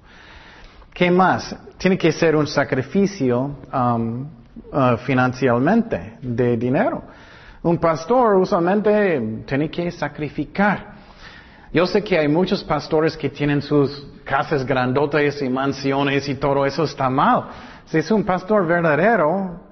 [0.93, 1.55] ¿Qué más?
[1.77, 4.27] Tiene que ser un sacrificio um,
[4.71, 7.03] uh, financieramente de dinero.
[7.63, 10.91] Un pastor usualmente tiene que sacrificar.
[11.73, 16.65] Yo sé que hay muchos pastores que tienen sus casas grandotas y mansiones y todo
[16.65, 17.45] eso está mal.
[17.85, 19.70] Si es un pastor verdadero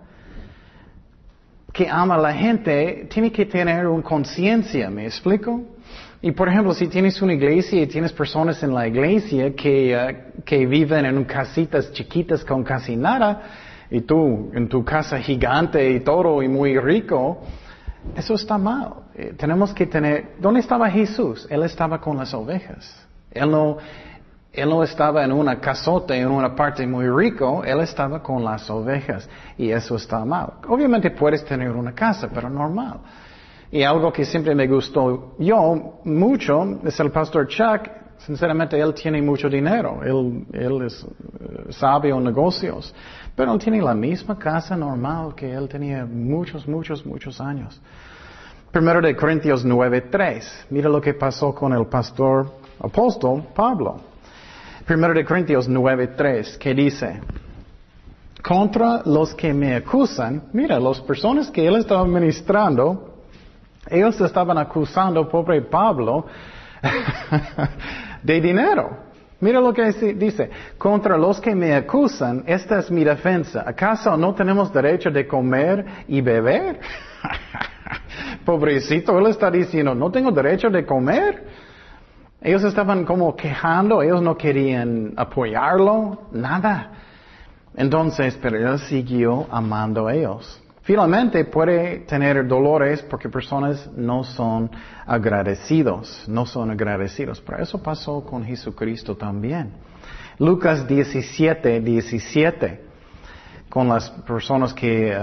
[1.72, 5.62] que ama a la gente, tiene que tener una conciencia, ¿me explico?
[6.22, 10.44] Y por ejemplo, si tienes una iglesia y tienes personas en la iglesia que, uh,
[10.44, 13.42] que viven en casitas chiquitas con casi nada,
[13.92, 17.42] y tú en tu casa gigante y todo y muy rico,
[18.16, 18.94] eso está mal.
[19.16, 21.48] Eh, tenemos que tener, ¿dónde estaba Jesús?
[21.50, 23.08] Él estaba con las ovejas.
[23.32, 23.78] Él no,
[24.52, 28.70] él no estaba en una casota, en una parte muy rico, él estaba con las
[28.70, 29.30] ovejas.
[29.58, 30.54] Y eso está mal.
[30.68, 33.00] Obviamente puedes tener una casa, pero normal.
[33.72, 37.90] Y algo que siempre me gustó yo mucho es el pastor Chuck.
[38.18, 40.02] Sinceramente, él tiene mucho dinero.
[40.04, 42.94] Él, él es uh, sabio en negocios.
[43.36, 47.80] Pero él tiene la misma casa normal que él tenía muchos, muchos, muchos años.
[48.72, 50.66] Primero de Corintios 9.3.
[50.72, 54.09] Mira lo que pasó con el pastor apóstol Pablo.
[54.90, 57.22] Primero de Corintios 9.3, que dice,
[58.42, 63.20] contra los que me acusan, mira, las personas que él estaba ministrando,
[63.88, 66.26] ellos estaban acusando pobre Pablo
[68.24, 68.98] de dinero.
[69.40, 70.50] Mira lo que dice,
[70.80, 73.64] contra los que me acusan, esta es mi defensa.
[73.68, 76.80] ¿Acaso no tenemos derecho de comer y beber?
[78.44, 81.69] Pobrecito, él está diciendo, no tengo derecho de comer.
[82.42, 86.92] Ellos estaban como quejando, ellos no querían apoyarlo, nada.
[87.76, 90.62] Entonces, pero él siguió amando a ellos.
[90.84, 94.72] Finalmente puede tener dolores porque personas no son
[95.06, 97.42] agradecidos, no son agradecidos.
[97.42, 99.72] Pero eso pasó con Jesucristo también.
[100.40, 102.82] Lucas 17, 17,
[103.70, 105.16] con las personas que eh,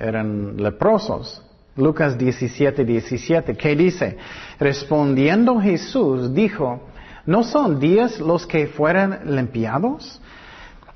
[0.00, 1.42] eran leprosos.
[1.76, 4.18] Lucas 17, 17, ¿qué dice?
[4.58, 6.80] Respondiendo Jesús dijo,
[7.26, 10.20] ¿no son diez los que fueran limpiados?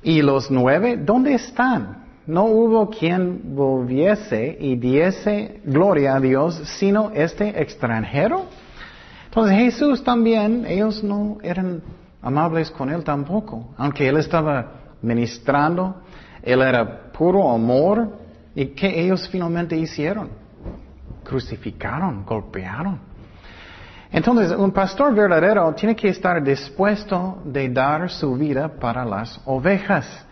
[0.03, 2.01] ¿Y los nueve dónde están?
[2.27, 8.45] no hubo quien volviese y diese gloria a Dios sino este extranjero.
[9.25, 11.81] Entonces Jesús también, ellos no eran
[12.21, 14.71] amables con él tampoco, aunque él estaba
[15.01, 16.01] ministrando,
[16.43, 18.19] él era puro amor.
[18.53, 20.29] ¿Y qué ellos finalmente hicieron?
[21.23, 22.99] Crucificaron, golpearon.
[24.11, 30.25] Entonces, un pastor verdadero tiene que estar dispuesto de dar su vida para las ovejas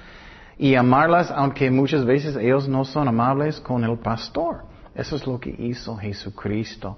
[0.57, 4.63] y amarlas aunque muchas veces ellos no son amables con el pastor.
[4.93, 6.97] Eso es lo que hizo Jesucristo.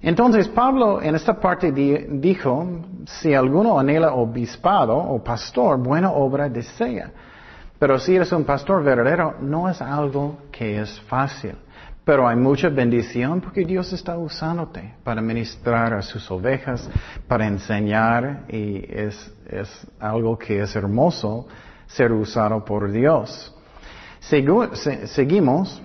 [0.00, 2.66] Entonces Pablo en esta parte dijo,
[3.04, 7.10] si alguno anhela obispado o pastor, buena obra desea.
[7.78, 11.56] Pero si eres un pastor verdadero, no es algo que es fácil.
[12.04, 16.88] Pero hay mucha bendición porque Dios está usándote para ministrar a sus ovejas,
[17.28, 21.46] para enseñar y es, es algo que es hermoso
[21.86, 23.54] ser usado por Dios.
[24.20, 25.82] seguimos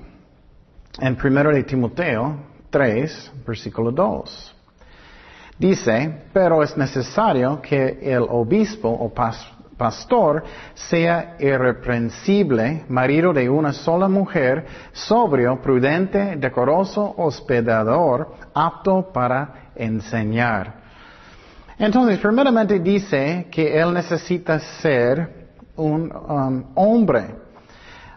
[1.00, 2.38] en 1 de Timoteo
[2.70, 4.56] 3, versículo 2.
[5.58, 9.55] Dice, pero es necesario que el obispo o pastor
[10.74, 20.86] sea irreprensible, marido de una sola mujer, sobrio, prudente, decoroso, hospedador, apto para enseñar.
[21.78, 27.36] Entonces, primeramente dice que él necesita ser un um, hombre.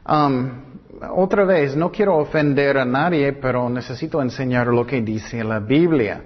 [0.07, 0.69] Um,
[1.11, 6.23] otra vez, no quiero ofender a nadie, pero necesito enseñar lo que dice la Biblia.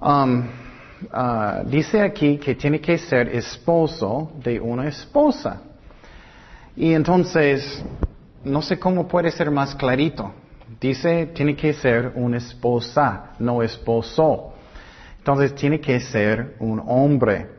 [0.00, 0.63] Um,
[1.12, 5.62] uh, dice aquí que tiene que ser esposo de una esposa.
[6.76, 7.84] Y entonces,
[8.44, 10.32] no sé cómo puede ser más clarito.
[10.80, 14.52] Dice, tiene que ser una esposa, no esposo.
[15.18, 17.54] Entonces, tiene que ser un hombre.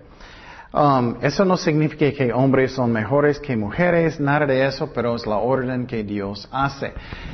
[0.74, 5.26] Um, eso no significa que hombres son mejores que mujeres, nada de eso, pero es
[5.26, 6.92] la orden que Dios hace.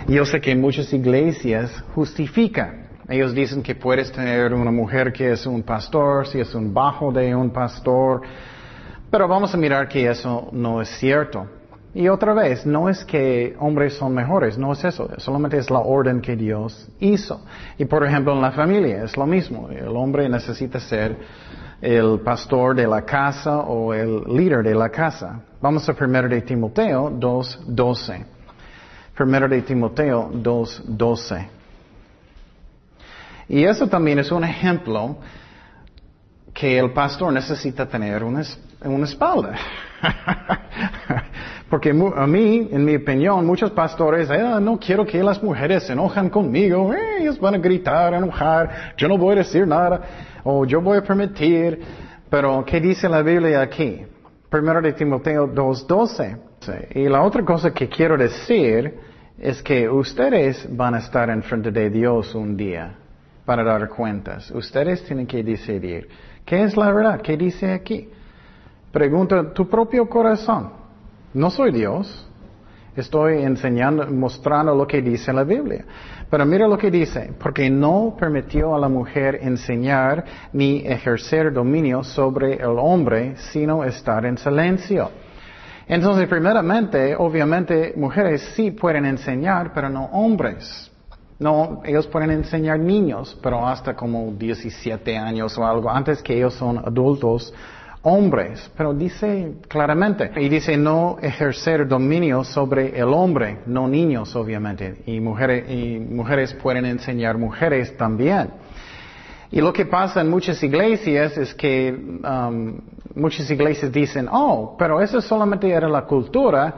[0.07, 2.90] Yo sé que muchas iglesias justifican.
[3.11, 7.11] Ellos dicen que puedes tener una mujer que es un pastor, si es un bajo
[7.11, 8.21] de un pastor,
[9.09, 11.45] pero vamos a mirar que eso no es cierto.
[11.93, 15.79] Y otra vez, no es que hombres son mejores, no es eso, solamente es la
[15.79, 17.43] orden que Dios hizo.
[17.77, 21.17] Y por ejemplo en la familia es lo mismo, el hombre necesita ser
[21.81, 25.41] el pastor de la casa o el líder de la casa.
[25.59, 28.25] Vamos a 1 de Timoteo 2.12.
[29.19, 31.60] 1 de Timoteo 2.12.
[33.51, 35.17] Y eso también es un ejemplo
[36.53, 38.43] que el pastor necesita tener una,
[38.85, 39.55] una espalda.
[41.69, 45.91] Porque a mí, en mi opinión, muchos pastores, ah, no quiero que las mujeres se
[45.91, 50.01] enojan conmigo, eh, ellos van a gritar, enojar, yo no voy a decir nada,
[50.45, 51.77] o yo voy a permitir.
[52.29, 54.01] Pero, ¿qué dice la Biblia aquí?
[54.49, 56.95] Primero de Timoteo 2.12.
[56.95, 58.97] Y la otra cosa que quiero decir
[59.37, 62.95] es que ustedes van a estar en frente de Dios un día
[63.45, 64.51] para dar cuentas.
[64.51, 66.07] Ustedes tienen que decidir.
[66.45, 67.21] ¿Qué es la verdad?
[67.21, 68.09] ¿Qué dice aquí?
[68.91, 70.71] Pregunta tu propio corazón.
[71.33, 72.27] No soy Dios.
[72.95, 75.85] Estoy enseñando, mostrando lo que dice la Biblia.
[76.29, 82.03] Pero mira lo que dice, porque no permitió a la mujer enseñar ni ejercer dominio
[82.03, 85.09] sobre el hombre, sino estar en silencio.
[85.87, 90.90] Entonces, primeramente, obviamente, mujeres sí pueden enseñar, pero no hombres.
[91.41, 96.53] No, ellos pueden enseñar niños, pero hasta como 17 años o algo, antes que ellos
[96.53, 97.51] son adultos
[98.03, 105.01] hombres, pero dice claramente, y dice no ejercer dominio sobre el hombre, no niños obviamente,
[105.07, 108.51] y mujeres, y mujeres pueden enseñar mujeres también.
[109.49, 112.81] Y lo que pasa en muchas iglesias es que um,
[113.15, 116.75] muchas iglesias dicen, oh, pero eso solamente era la cultura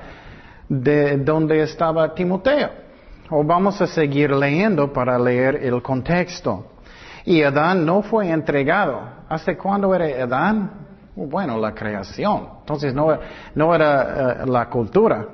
[0.70, 2.83] de donde estaba Timoteo.
[3.30, 6.68] O vamos a seguir leyendo para leer el contexto.
[7.26, 9.02] Y Adán no fue entregado.
[9.30, 10.72] ¿Hasta cuándo era Adán?
[11.16, 12.50] Bueno, la creación.
[12.60, 15.28] Entonces no, era eh, la cultura.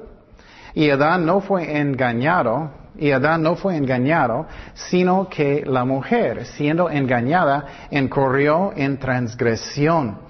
[0.73, 7.65] Y Adán no fue engañado, y no fue engañado, sino que la mujer, siendo engañada,
[7.89, 10.28] encorrió en transgresión.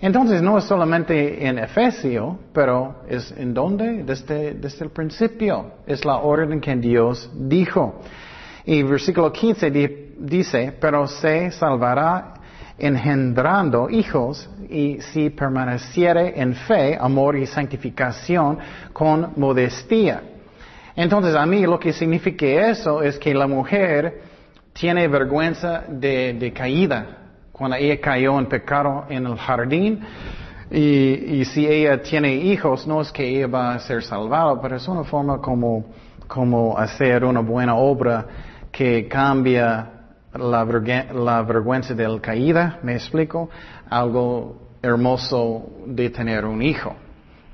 [0.00, 6.04] Entonces no es solamente en Efesio, pero es en donde, desde, desde el principio, es
[6.04, 8.00] la orden que Dios dijo.
[8.64, 9.70] Y versículo 15
[10.18, 12.34] dice, pero se salvará
[12.78, 18.58] engendrando hijos y si permaneciere en fe, amor y santificación
[18.92, 20.22] con modestia.
[20.96, 24.22] Entonces a mí lo que significa eso es que la mujer
[24.72, 27.18] tiene vergüenza de, caída.
[27.60, 30.00] Cuando ella cayó en pecado en el jardín,
[30.70, 34.88] y, si ella tiene hijos, no es que ella va a ser salvada, pero es
[34.88, 35.84] una forma como,
[36.26, 38.26] como hacer una buena obra
[38.72, 39.90] que cambia
[40.32, 43.50] la, vergüenza la caída, me explico,
[43.90, 46.94] algo hermoso de tener un hijo.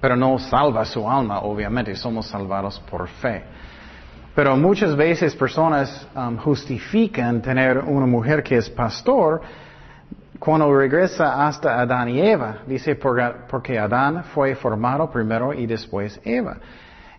[0.01, 3.43] Pero no salva su alma, obviamente, somos salvados por fe.
[4.37, 9.43] Pero muchas veces personas um, justifican tener una mujer que es pastor
[10.39, 12.59] cuando regresa hasta Adán y Eva.
[12.67, 16.59] Dice porque Adán fue formado primero y después Eva.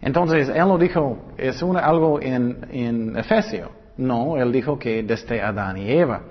[0.02, 3.72] Entonces, él lo dijo, es algo en, en Efesio.
[3.98, 6.22] No, él dijo que desde Adán y Eva.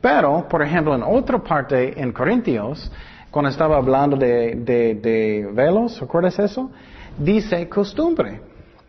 [0.00, 2.90] Pero, por ejemplo, en otra parte, en Corintios,
[3.30, 6.70] cuando estaba hablando de, de, velos, ¿recuerdas eso?
[7.18, 8.40] Dice costumbre.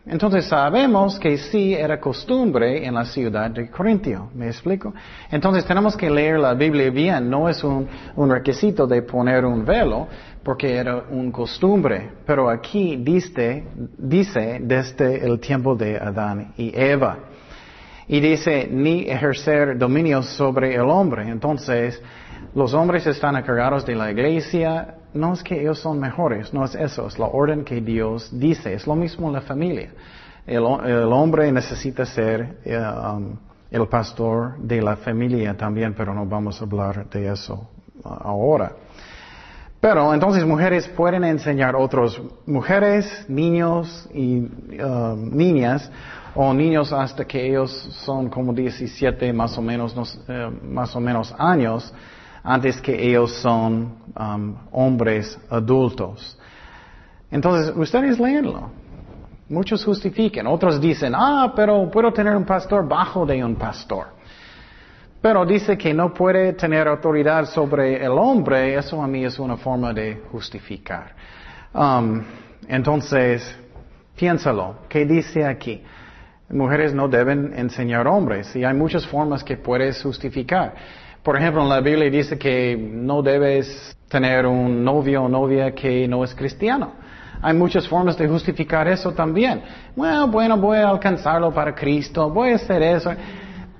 [0.04, 4.30] Entonces sabemos que sí era costumbre en la ciudad de Corintio.
[4.34, 4.92] ¿Me explico?
[5.30, 7.30] Entonces tenemos que leer la Biblia bien.
[7.30, 7.86] No es un,
[8.16, 10.08] un requisito de poner un velo
[10.42, 12.10] porque era un costumbre.
[12.26, 13.64] Pero aquí dice,
[13.96, 17.18] dice desde el tiempo de Adán y Eva.
[18.08, 21.28] Y dice, ni ejercer dominio sobre el hombre.
[21.28, 22.02] Entonces,
[22.56, 24.96] los hombres están encargados de la iglesia.
[25.14, 28.74] No es que ellos son mejores, no es eso, es la orden que Dios dice.
[28.74, 29.90] Es lo mismo en la familia.
[30.46, 33.36] El, hombre necesita ser eh, um,
[33.70, 37.68] el pastor de la familia también, pero no vamos a hablar de eso
[38.02, 38.72] uh, ahora.
[39.80, 44.38] Pero entonces mujeres pueden enseñar a otros mujeres, niños y
[44.80, 45.90] um, niñas
[46.34, 47.70] o niños hasta que ellos
[48.04, 49.94] son como 17 más o menos,
[50.28, 51.92] eh, más o menos años,
[52.42, 56.36] antes que ellos son um, hombres adultos.
[57.30, 58.70] Entonces, ustedes léenlo.
[59.48, 60.46] Muchos justifican.
[60.46, 64.06] Otros dicen, ah, pero puedo tener un pastor bajo de un pastor.
[65.20, 68.74] Pero dice que no puede tener autoridad sobre el hombre.
[68.74, 71.14] Eso a mí es una forma de justificar.
[71.72, 72.22] Um,
[72.66, 73.56] entonces,
[74.16, 74.78] piénsalo.
[74.88, 75.82] ¿Qué dice aquí?
[76.50, 78.54] Mujeres no deben enseñar hombres.
[78.56, 80.74] Y hay muchas formas que puedes justificar.
[81.22, 86.08] Por ejemplo, en la Biblia dice que no debes tener un novio o novia que
[86.08, 86.94] no es cristiano.
[87.40, 89.62] Hay muchas formas de justificar eso también.
[89.94, 93.12] Bueno, bueno, voy a alcanzarlo para Cristo, voy a hacer eso.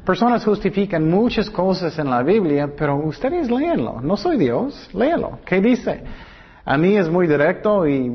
[0.05, 4.01] Personas justifican muchas cosas en la Biblia, pero ustedes léanlo.
[4.01, 5.41] No soy Dios, léelo.
[5.45, 6.03] ¿Qué dice?
[6.65, 8.11] A mí es muy directo, y,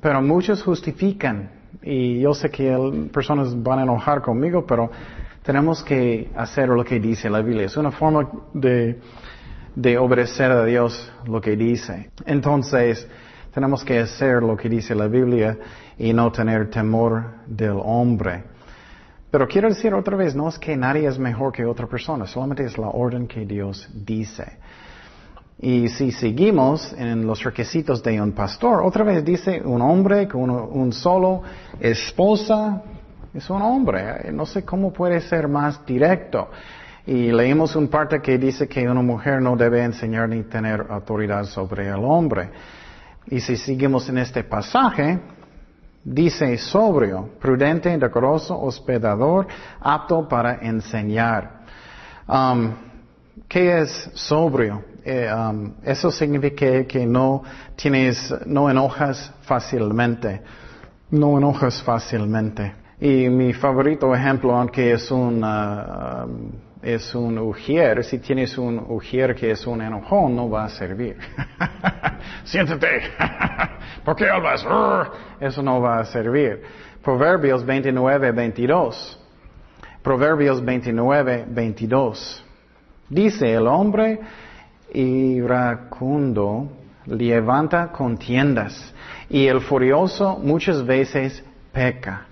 [0.00, 1.48] pero muchos justifican.
[1.80, 4.90] Y yo sé que personas van a enojar conmigo, pero
[5.42, 7.66] tenemos que hacer lo que dice la Biblia.
[7.66, 9.00] Es una forma de,
[9.74, 12.10] de obedecer a Dios lo que dice.
[12.24, 13.08] Entonces,
[13.52, 15.58] tenemos que hacer lo que dice la Biblia
[15.98, 18.44] y no tener temor del hombre.
[19.30, 22.64] Pero quiero decir otra vez, no es que nadie es mejor que otra persona, solamente
[22.64, 24.58] es la orden que Dios dice.
[25.58, 30.50] Y si seguimos en los requisitos de un pastor, otra vez dice un hombre con
[30.50, 31.42] un solo
[31.80, 32.82] esposa,
[33.34, 36.50] es un hombre, no sé cómo puede ser más directo.
[37.06, 41.44] Y leímos un parte que dice que una mujer no debe enseñar ni tener autoridad
[41.44, 42.50] sobre el hombre.
[43.26, 45.18] Y si seguimos en este pasaje,
[46.04, 49.46] dice sobrio, prudente, decoroso, hospedador,
[49.80, 51.62] apto para enseñar.
[52.28, 52.72] Um,
[53.48, 54.84] ¿Qué es sobrio?
[55.04, 57.42] Eh, um, eso significa que no
[57.74, 60.40] tienes, no enojas fácilmente.
[61.10, 62.81] No enojas fácilmente.
[63.04, 69.34] Y mi favorito ejemplo, aunque es un, um, es un ujier, si tienes un ujier
[69.34, 71.16] que es un enojón, no va a servir.
[72.44, 73.02] Siéntate.
[74.04, 74.64] ¿Por qué hablas?
[75.40, 76.62] Eso no va a servir.
[77.02, 79.20] Proverbios 29, 22.
[80.00, 82.44] Proverbios 29, 22.
[83.08, 84.20] Dice el hombre
[84.94, 86.70] iracundo
[87.06, 88.94] levanta contiendas
[89.28, 92.28] y el furioso muchas veces peca.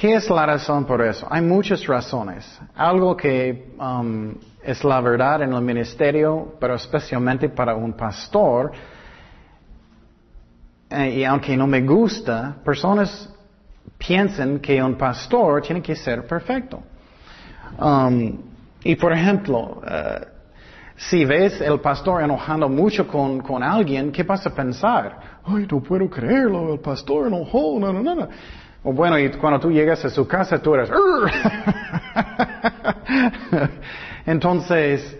[0.00, 1.26] ¿Qué es la razón por eso?
[1.28, 2.58] Hay muchas razones.
[2.74, 4.32] Algo que um,
[4.62, 8.72] es la verdad en el ministerio, pero especialmente para un pastor,
[10.88, 13.28] eh, y aunque no me gusta, personas
[13.98, 16.82] piensan que un pastor tiene que ser perfecto.
[17.78, 18.38] Um,
[18.82, 20.24] y por ejemplo, uh,
[20.96, 25.40] si ves el pastor enojando mucho con, con, alguien, ¿qué vas a pensar?
[25.44, 28.28] Ay, no puedo creerlo, el pastor enojó, no, no, no.
[28.82, 30.90] O bueno, y cuando tú llegas a su casa, tú eres...
[34.26, 35.18] Entonces,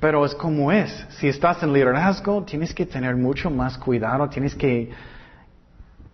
[0.00, 1.06] pero es como es.
[1.10, 4.90] Si estás en liderazgo, tienes que tener mucho más cuidado, tienes que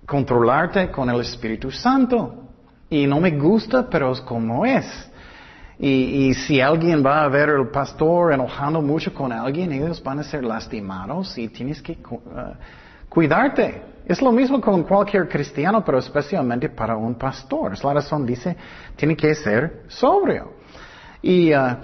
[0.07, 2.45] controlarte con el Espíritu Santo.
[2.89, 5.11] Y no me gusta, pero es como es.
[5.79, 10.23] Y, si alguien va a ver al pastor enojando mucho con alguien, ellos van a
[10.23, 12.19] ser lastimados y tienes que uh,
[13.09, 13.94] cuidarte.
[14.07, 17.73] Es lo mismo con cualquier cristiano, pero especialmente para un pastor.
[17.73, 18.57] Es la razón, dice,
[18.97, 20.53] tiene que ser sobrio.
[21.23, 21.79] Y uh,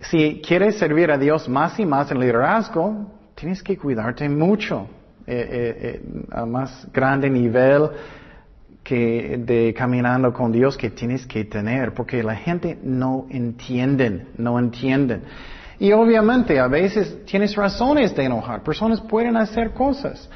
[0.00, 4.86] si quieres servir a Dios más y más en liderazgo, tienes que cuidarte mucho,
[5.26, 7.88] eh, eh, eh, a más grande nivel
[8.82, 14.58] que de caminando con Dios que tienes que tener, porque la gente no entiende, no
[14.58, 15.22] entienden.
[15.78, 20.28] Y obviamente a veces tienes razones de enojar, personas pueden hacer cosas.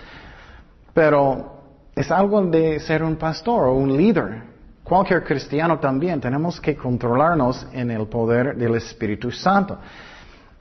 [0.98, 4.42] Pero es algo de ser un pastor o un líder.
[4.82, 9.78] Cualquier cristiano también tenemos que controlarnos en el poder del Espíritu Santo.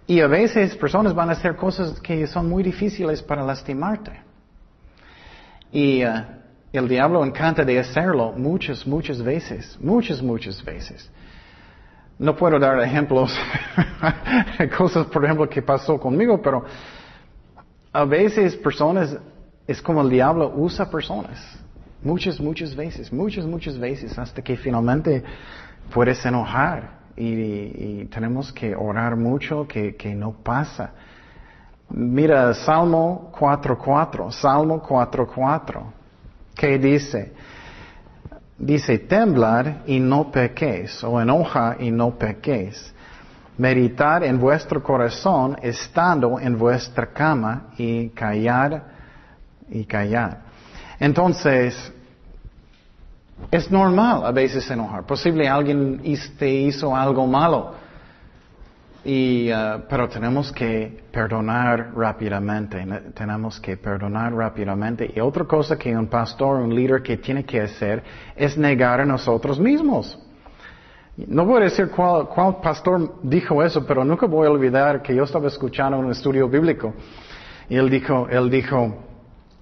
[0.06, 4.12] Y a veces personas van a hacer cosas que son muy difíciles para lastimarte.
[5.72, 6.24] Y uh,
[6.72, 11.10] el diablo encanta de hacerlo muchas, muchas veces, muchas, muchas veces.
[12.20, 13.36] No puedo dar ejemplos,
[14.78, 16.64] cosas, por ejemplo, que pasó conmigo, pero
[17.92, 19.18] a veces personas
[19.68, 21.40] es como el diablo usa personas.
[22.02, 25.24] Muchas, muchas veces, muchas, muchas veces, hasta que finalmente
[25.94, 30.92] puedes enojar y, tenemos que orar mucho que, que no pasa.
[31.90, 35.84] Mira, Salmo 4.4, Salmo 4.4,
[36.56, 37.34] ¿qué dice?
[38.58, 42.94] Dice, temblar y no pequéis, o enoja y no pequéis.
[43.58, 48.97] Meditar en vuestro corazón estando en vuestra cama y callar
[49.70, 50.42] y callar.
[51.00, 51.94] Entonces,
[53.52, 55.06] es normal a veces enojar.
[55.06, 56.02] Posible alguien
[56.38, 57.76] te hizo algo malo
[59.06, 65.10] Y, uh, pero tenemos que perdonar rápidamente, tenemos que perdonar rápidamente.
[65.16, 68.04] Y otra cosa que un pastor, un líder que tiene que hacer
[68.36, 70.20] es negar a nosotros mismos.
[71.16, 75.16] No voy a decir cuál, cuál pastor dijo eso, pero nunca voy a olvidar que
[75.16, 76.94] yo estaba escuchando un estudio bíblico.
[77.70, 79.07] Y él dijo, él dijo,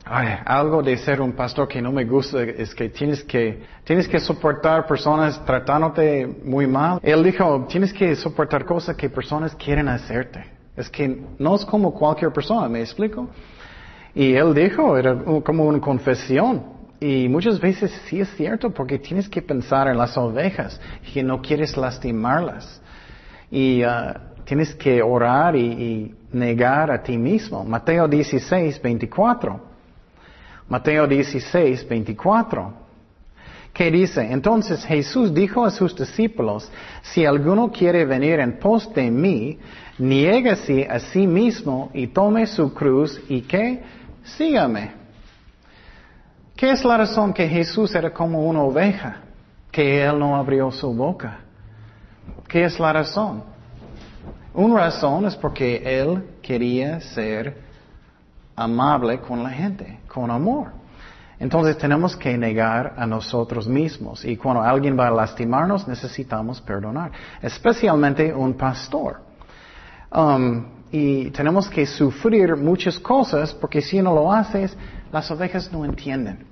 [0.07, 4.07] Ay, algo de ser un pastor que no me gusta es que tienes que, tienes
[4.07, 6.99] que soportar personas tratándote muy mal.
[7.01, 10.45] Él dijo, tienes que soportar cosas que personas quieren hacerte.
[10.77, 13.29] Es que no es como cualquier persona, ¿me explico?
[14.13, 16.75] Y él dijo, era como una confesión.
[16.99, 20.79] Y muchas veces sí es cierto porque tienes que pensar en las ovejas,
[21.11, 22.79] que no quieres lastimarlas.
[23.49, 27.63] Y uh, tienes que orar y, y negar a ti mismo.
[27.63, 29.74] Mateo 16, 24.
[30.67, 32.85] Mateo 16, 24.
[33.73, 34.31] ¿Qué dice?
[34.31, 39.59] Entonces Jesús dijo a sus discípulos, si alguno quiere venir en pos de mí,
[39.97, 43.83] niégase a sí mismo y tome su cruz y que
[44.23, 44.93] sígame.
[46.55, 49.17] ¿Qué es la razón que Jesús era como una oveja?
[49.69, 51.39] Que él no abrió su boca.
[52.47, 53.43] ¿Qué es la razón?
[54.53, 57.64] Una razón es porque él quería ser
[58.55, 60.71] amable con la gente, con amor.
[61.39, 67.11] Entonces tenemos que negar a nosotros mismos y cuando alguien va a lastimarnos necesitamos perdonar,
[67.41, 69.21] especialmente un pastor.
[70.11, 74.77] Um, y tenemos que sufrir muchas cosas porque si no lo haces,
[75.11, 76.47] las ovejas no entienden.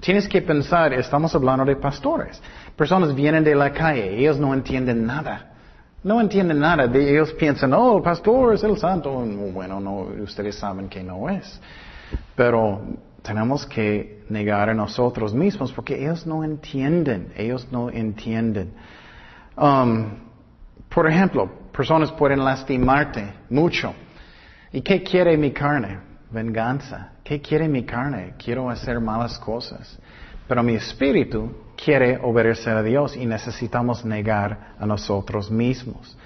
[0.00, 2.40] Tienes que pensar, estamos hablando de pastores.
[2.76, 5.57] Personas vienen de la calle, ellos no entienden nada.
[6.02, 6.84] No entienden nada.
[6.84, 9.12] Ellos piensan, oh, el pastor es el santo.
[9.52, 11.60] Bueno, no, ustedes saben que no es.
[12.36, 12.82] Pero
[13.22, 17.32] tenemos que negar a nosotros mismos porque ellos no entienden.
[17.36, 18.72] Ellos no entienden.
[19.56, 20.06] Um,
[20.88, 23.92] por ejemplo, personas pueden lastimarte mucho.
[24.72, 25.98] ¿Y qué quiere mi carne?
[26.30, 27.12] Venganza.
[27.24, 28.34] ¿Qué quiere mi carne?
[28.38, 29.98] Quiero hacer malas cosas.
[30.46, 31.52] Pero mi espíritu
[31.82, 36.16] quiere obedecer a Dios y necesitamos negar a nosotros mismos.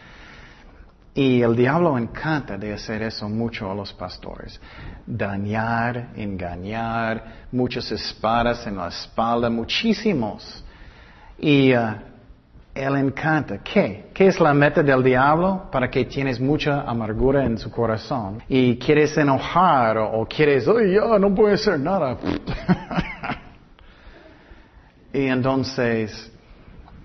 [1.14, 4.58] Y el diablo encanta de hacer eso mucho a los pastores.
[5.06, 10.64] Dañar, engañar, muchas espadas en la espalda, muchísimos.
[11.38, 11.96] Y uh,
[12.74, 13.58] él encanta.
[13.58, 14.06] ¿Qué?
[14.14, 15.68] ¿Qué es la meta del diablo?
[15.70, 21.18] Para que tienes mucha amargura en su corazón y quieres enojar o, quieres, oye, ya
[21.18, 22.16] no puedo hacer nada.
[25.12, 26.32] Y entonces,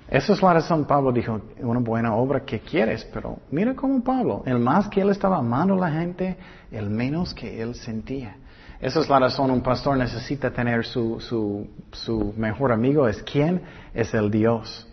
[0.09, 4.43] esa es la razón, Pablo dijo, una buena obra que quieres, pero mira cómo Pablo,
[4.45, 6.37] el más que él estaba amando a la gente,
[6.71, 8.37] el menos que él sentía.
[8.79, 13.61] Esa es la razón, un pastor necesita tener su, su, su mejor amigo, ¿es quién?
[13.93, 14.87] Es el Dios.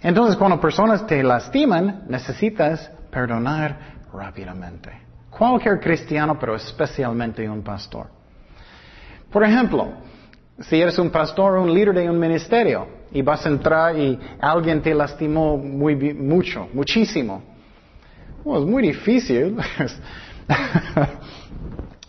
[0.00, 3.78] Entonces, cuando personas te lastiman, necesitas perdonar
[4.12, 4.90] rápidamente.
[5.28, 8.06] Cualquier cristiano, pero especialmente un pastor.
[9.30, 9.88] Por ejemplo,
[10.60, 14.18] si eres un pastor o un líder de un ministerio y vas a entrar y
[14.40, 17.42] alguien te lastimó muy, mucho, muchísimo.
[18.44, 19.56] es muy difícil.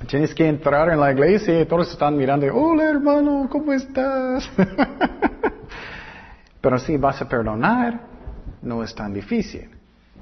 [0.08, 4.50] Tienes que entrar en la iglesia y todos están mirando, hola hermano, ¿cómo estás?
[6.62, 8.00] Pero si vas a perdonar,
[8.62, 9.70] no es tan difícil.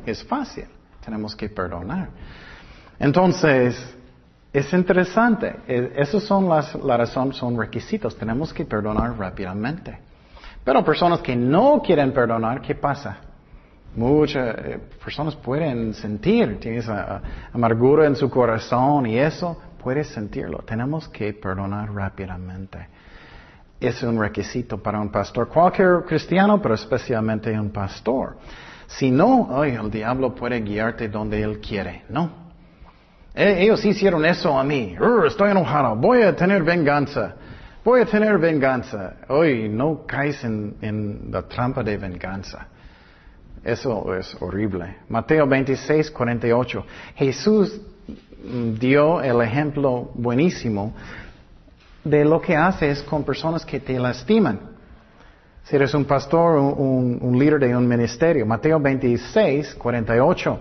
[0.05, 0.65] Es fácil.
[1.03, 2.09] Tenemos que perdonar.
[2.97, 3.94] Entonces,
[4.55, 5.53] es interesante.
[5.67, 8.15] E, esos son las, la razón, son requisitos.
[8.17, 9.99] Tenemos que perdonar rápidamente.
[10.63, 13.17] Pero personas que no quieren perdonar, ¿qué pasa?
[13.95, 16.87] Muchas eh, personas pueden sentir, tienes
[17.53, 20.59] amargura en su corazón y eso, puedes sentirlo.
[20.59, 22.87] Tenemos que perdonar rápidamente.
[23.79, 28.37] Es un requisito para un pastor, cualquier cristiano, pero especialmente un pastor.
[28.87, 32.03] Si no, el diablo puede guiarte donde él quiere.
[32.09, 32.44] No,
[33.36, 34.95] ellos hicieron eso a mí.
[35.27, 35.95] estoy enojado.
[35.95, 37.36] Voy a tener venganza.
[37.83, 39.17] Voy a tener venganza.
[39.27, 42.67] Hoy no caes en, la trampa de venganza.
[43.63, 44.97] Eso es horrible.
[45.09, 46.86] Mateo 26, 48.
[47.15, 47.81] Jesús
[48.79, 50.93] dio el ejemplo buenísimo
[52.03, 54.59] de lo que haces con personas que te lastiman.
[55.63, 58.45] Si eres un pastor, un, un líder de un ministerio.
[58.45, 60.59] Mateo 26, 48.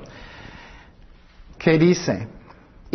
[1.58, 2.26] ¿Qué dice?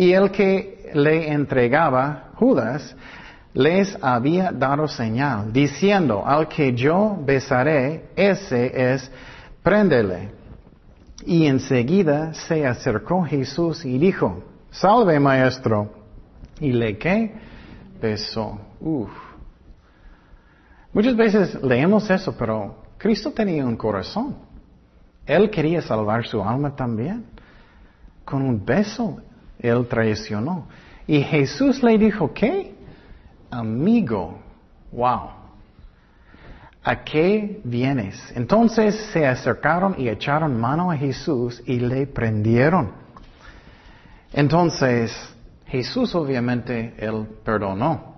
[0.00, 2.96] Y el que le entregaba, Judas,
[3.52, 9.12] les había dado señal, diciendo, al que yo besaré, ese es,
[9.62, 10.30] préndele.
[11.26, 15.92] Y enseguida se acercó Jesús y dijo, salve maestro.
[16.60, 17.34] Y le que
[18.00, 18.58] besó.
[18.80, 19.10] Uf.
[20.94, 24.34] Muchas veces leemos eso, pero Cristo tenía un corazón.
[25.26, 27.26] Él quería salvar su alma también.
[28.24, 29.20] Con un beso,
[29.62, 30.66] él traicionó.
[31.06, 32.74] Y Jesús le dijo, ¿qué?
[33.50, 34.38] Amigo.
[34.92, 35.30] Wow.
[36.82, 38.32] ¿A qué vienes?
[38.34, 42.92] Entonces se acercaron y echaron mano a Jesús y le prendieron.
[44.32, 45.12] Entonces,
[45.66, 48.14] Jesús obviamente, él perdonó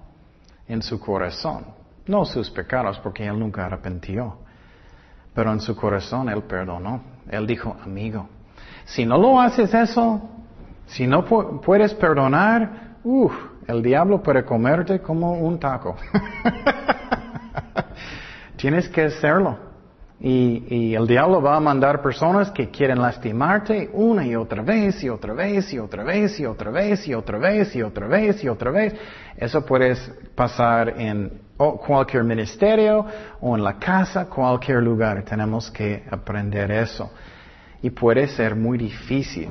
[0.68, 1.66] en su corazón.
[2.06, 4.38] No sus pecados, porque él nunca arrepintió.
[5.34, 7.00] Pero en su corazón él perdonó.
[7.30, 8.28] Él dijo, amigo,
[8.84, 10.20] si no lo haces eso,
[10.92, 13.32] si no puedes perdonar, uff,
[13.66, 15.96] el diablo puede comerte como un taco.
[18.56, 19.72] Tienes que hacerlo.
[20.20, 25.02] Y, y, el diablo va a mandar personas que quieren lastimarte una y otra vez
[25.02, 28.44] y otra vez y otra vez y otra vez y otra vez y otra vez
[28.44, 28.94] y otra vez.
[29.36, 29.96] Eso puede
[30.36, 33.04] pasar en cualquier ministerio
[33.40, 35.24] o en la casa, cualquier lugar.
[35.24, 37.10] Tenemos que aprender eso.
[37.80, 39.48] Y puede ser muy difícil.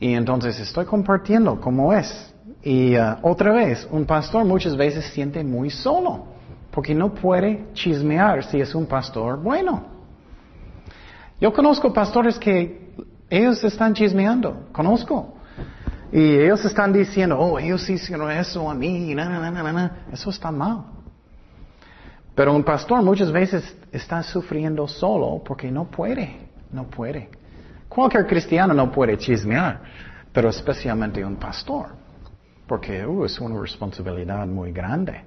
[0.00, 2.34] Y entonces estoy compartiendo cómo es.
[2.62, 6.24] Y uh, otra vez, un pastor muchas veces siente muy solo
[6.70, 9.84] porque no puede chismear si es un pastor bueno.
[11.40, 12.94] Yo conozco pastores que
[13.28, 15.34] ellos están chismeando, conozco.
[16.12, 20.30] Y ellos están diciendo, oh, ellos hicieron eso a mí, na, na, na, na, eso
[20.30, 20.84] está mal.
[22.34, 27.28] Pero un pastor muchas veces está sufriendo solo porque no puede, no puede.
[27.90, 29.80] Cualquier cristiano no puede chismear,
[30.32, 31.88] pero especialmente un pastor,
[32.64, 35.24] porque uh, es una responsabilidad muy grande.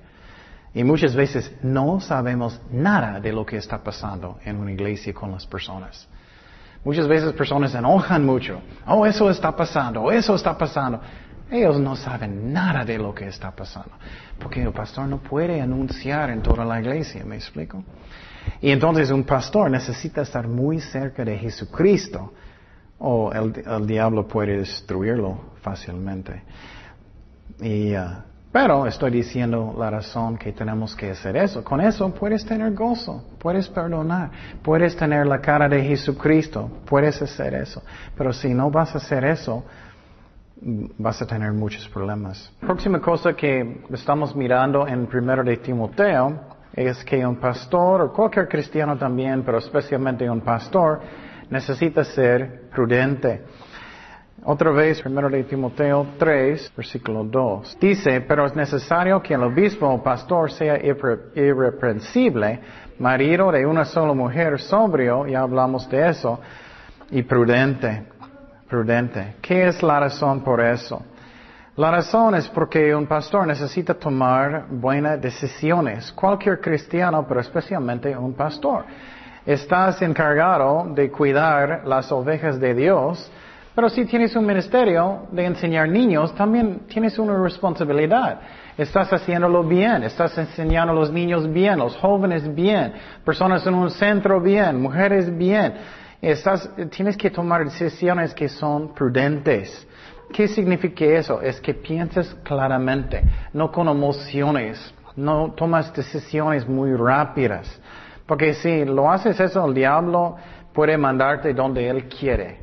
[0.74, 5.30] Y muchas veces no sabemos nada de lo que está pasando en una iglesia con
[5.32, 6.07] las personas.
[6.86, 8.61] Muchas veces personas se enojan mucho.
[8.88, 11.01] Oh, eso está pasando, eso está pasando.
[11.51, 13.91] Ellos no saben nada de lo que está pasando.
[14.39, 17.84] Porque el pastor no puede anunciar en toda la iglesia, ¿me explico?
[18.61, 22.32] Y entonces un pastor necesita estar muy cerca de Jesucristo
[23.06, 26.41] o el, diablo puede destruirlo fácilmente.
[27.60, 28.24] Y uh,
[28.54, 31.64] pero estoy diciendo la razón que tenemos que hacer eso.
[31.64, 34.30] Con eso puedes tener gozo, puedes perdonar,
[34.62, 37.82] puedes tener la cara de Jesucristo, puedes hacer eso.
[38.16, 39.64] Pero si no vas a hacer eso,
[40.97, 42.54] vas a tener muchos problemas.
[42.62, 46.39] Próxima cosa que estamos mirando en primero de Timoteo
[46.74, 51.01] es que un pastor, o cualquier cristiano también, pero especialmente un pastor,
[51.49, 53.41] necesita ser prudente.
[54.45, 57.77] Otra vez, primero de Timoteo 3, versículo 2.
[57.79, 62.59] Dice, pero es necesario que el obispo o pastor sea irreprensible,
[62.99, 66.41] marido de una sola mujer, sobrio, ya hablamos de eso,
[67.11, 68.03] y prudente.
[68.67, 69.35] Prudente.
[69.41, 71.01] ¿Qué es la razón por eso?
[71.75, 76.11] La razón es porque un pastor necesita tomar buenas decisiones.
[76.11, 78.85] Cualquier cristiano, pero especialmente un pastor.
[79.45, 83.29] Estás encargado de cuidar las ovejas de Dios,
[83.75, 88.39] pero si tienes un ministerio de enseñar niños, también tienes una responsabilidad.
[88.77, 92.93] Estás haciéndolo bien, estás enseñando a los niños bien, los jóvenes bien,
[93.25, 95.73] personas en un centro bien, mujeres bien.
[96.21, 99.85] Estás, tienes que tomar decisiones que son prudentes.
[100.31, 101.41] ¿Qué significa eso?
[101.41, 103.21] Es que pienses claramente,
[103.51, 107.67] no con emociones, no tomas decisiones muy rápidas.
[108.26, 110.36] Porque si lo haces eso, el diablo
[110.74, 112.59] puede mandarte donde él quiere.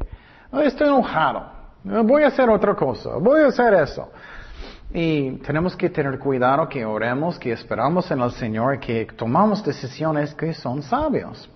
[0.53, 1.47] Estoy enojado.
[1.85, 3.17] Voy a hacer otra cosa.
[3.19, 4.11] Voy a hacer eso.
[4.93, 10.35] Y tenemos que tener cuidado que oremos, que esperamos en el Señor, que tomamos decisiones
[10.35, 11.49] que son sabios.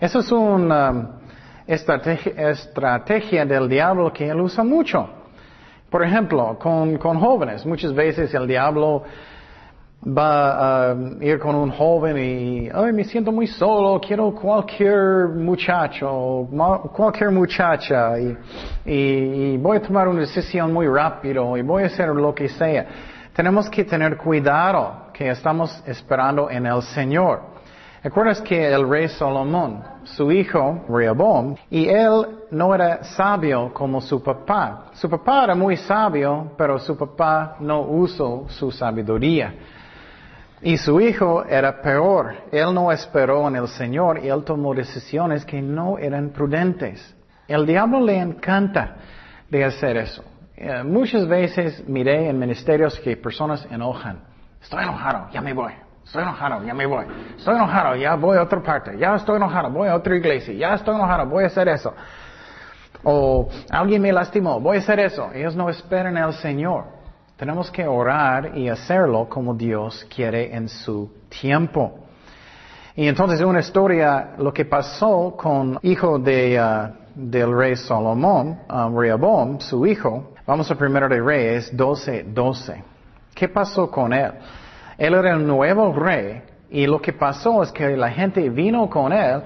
[0.00, 1.08] Eso es una um,
[1.66, 5.08] estrategia, estrategia del diablo que él usa mucho.
[5.88, 7.64] Por ejemplo, con, con jóvenes.
[7.64, 9.04] Muchas veces el diablo
[10.06, 16.48] va a ir con un joven y, ay, me siento muy solo, quiero cualquier muchacho,
[16.92, 18.36] cualquier muchacha y,
[18.86, 22.86] y, voy a tomar una decisión muy rápido y voy a hacer lo que sea.
[23.34, 27.50] Tenemos que tener cuidado que estamos esperando en el Señor.
[28.02, 34.22] ¿Recuerdas que el rey Salomón, su hijo Rehoboam, y él no era sabio como su
[34.22, 34.86] papá?
[34.94, 39.54] Su papá era muy sabio, pero su papá no usó su sabiduría.
[40.62, 42.34] Y su hijo era peor.
[42.52, 47.16] Él no esperó en el Señor y él tomó decisiones que no eran prudentes.
[47.48, 48.96] El diablo le encanta
[49.48, 50.22] de hacer eso.
[50.56, 54.20] Eh, muchas veces miré en ministerios que personas enojan.
[54.60, 55.72] Estoy enojado, ya me voy.
[56.04, 57.06] Estoy enojado, ya me voy.
[57.38, 58.98] Estoy enojado, ya voy a otra parte.
[58.98, 60.52] Ya estoy enojado, voy a otra iglesia.
[60.52, 61.94] Ya estoy enojado, voy a hacer eso.
[63.02, 65.30] O alguien me lastimó, voy a hacer eso.
[65.32, 66.99] Ellos no esperan al Señor.
[67.40, 72.00] Tenemos que orar y hacerlo como Dios quiere en su tiempo.
[72.94, 78.94] Y entonces una historia, lo que pasó con hijo de, uh, del rey Salomón, um,
[78.94, 82.84] Rehoboam, su hijo, vamos a primero de Reyes 12, 12.
[83.34, 84.32] ¿Qué pasó con él?
[84.98, 89.14] Él era el nuevo rey y lo que pasó es que la gente vino con
[89.14, 89.40] él,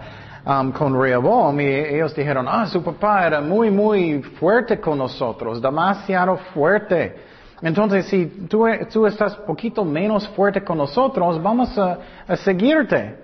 [0.45, 5.63] um, con Rehoboam, y ellos dijeron, ah, su papá era muy, muy fuerte con nosotros,
[5.63, 7.34] demasiado fuerte.
[7.63, 13.17] Entonces, si tú, tú estás poquito menos fuerte con nosotros, vamos a, a, seguirte.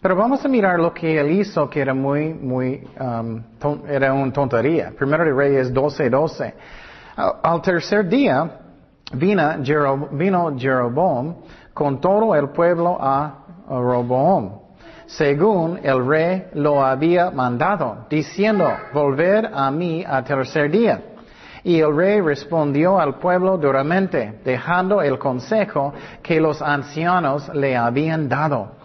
[0.00, 3.42] Pero vamos a mirar lo que él hizo, que era muy, muy, um,
[3.88, 4.92] era una tontería.
[4.98, 6.54] Primero de Reyes 12, 12.
[7.16, 8.50] Al, al tercer día,
[9.12, 11.36] vino, Jero, vino Jeroboam
[11.74, 14.58] con todo el pueblo a Roboam,
[15.06, 21.02] según el rey lo había mandado, diciendo, volver a mí a tercer día.
[21.62, 25.92] Y el rey respondió al pueblo duramente, dejando el consejo
[26.22, 28.80] que los ancianos le habían dado.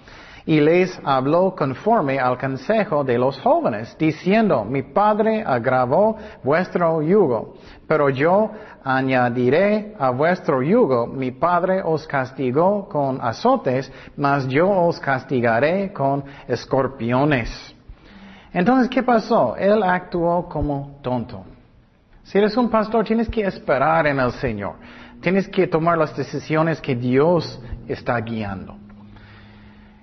[0.48, 7.56] Y les habló conforme al consejo de los jóvenes, diciendo, mi padre agravó vuestro yugo,
[7.88, 8.52] pero yo
[8.84, 16.24] añadiré a vuestro yugo, mi padre os castigó con azotes, mas yo os castigaré con
[16.48, 17.76] escorpiones.
[18.54, 19.56] Entonces, ¿qué pasó?
[19.58, 21.44] Él actuó como tonto.
[22.26, 24.78] Si eres un pastor, tienes que esperar en el Señor.
[25.22, 28.78] Tienes que tomar las decisiones que Dios está guiando.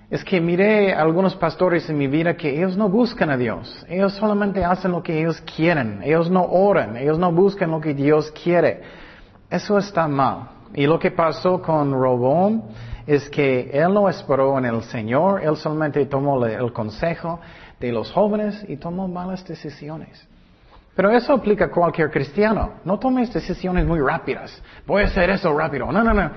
[0.08, 3.84] Es que miré algunos pastores en mi vida que ellos no buscan a Dios.
[3.88, 6.00] Ellos solamente hacen lo que ellos quieren.
[6.04, 6.96] Ellos no oran.
[6.96, 8.82] Ellos no buscan lo que Dios quiere.
[9.50, 10.48] Eso está mal.
[10.74, 12.62] Y lo que pasó con Robón
[13.04, 15.42] es que él no esperó en el Señor.
[15.42, 17.40] Él solamente tomó el consejo
[17.80, 20.28] de los jóvenes y tomó malas decisiones.
[20.94, 22.74] Pero eso aplica a cualquier cristiano.
[22.84, 24.62] No tomes decisiones muy rápidas.
[24.86, 25.90] Voy a hacer eso rápido.
[25.90, 26.30] No, no, no.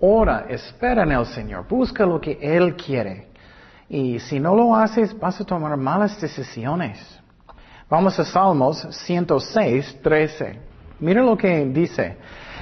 [0.00, 1.66] Ora, espera en el Señor.
[1.68, 3.28] Busca lo que Él quiere.
[3.88, 7.20] Y si no lo haces, vas a tomar malas decisiones.
[7.90, 10.58] Vamos a Salmos 106, 13.
[11.00, 12.16] Mira lo que dice.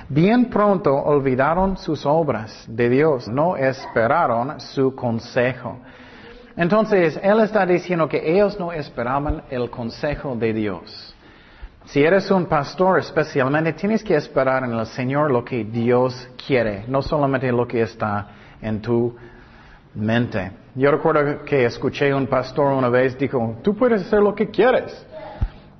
[0.08, 5.78] Bien pronto olvidaron sus obras de Dios, no esperaron su consejo.
[6.56, 11.09] Entonces, Él está diciendo que ellos no esperaban el consejo de Dios.
[11.90, 16.84] Si eres un pastor especialmente, tienes que esperar en el Señor lo que Dios quiere,
[16.86, 18.28] no solamente lo que está
[18.62, 19.16] en tu
[19.96, 20.52] mente.
[20.76, 25.04] Yo recuerdo que escuché un pastor una vez, dijo, tú puedes hacer lo que quieres.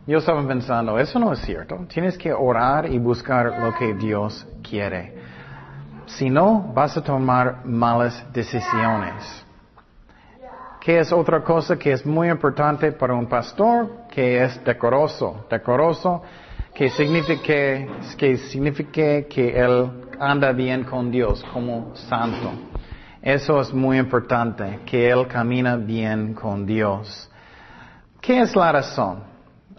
[0.04, 1.86] Yo estaba pensando, eso no es cierto.
[1.86, 5.14] Tienes que orar y buscar lo que Dios quiere.
[6.06, 9.46] Si no, vas a tomar malas decisiones.
[10.80, 14.06] ¿Qué es otra cosa que es muy importante para un pastor?
[14.10, 15.44] Que es decoroso.
[15.50, 16.22] Decoroso,
[16.74, 17.42] que significa
[18.90, 22.52] que, que él anda bien con Dios como santo.
[23.20, 27.30] Eso es muy importante, que él camina bien con Dios.
[28.18, 29.22] ¿Qué es la razón?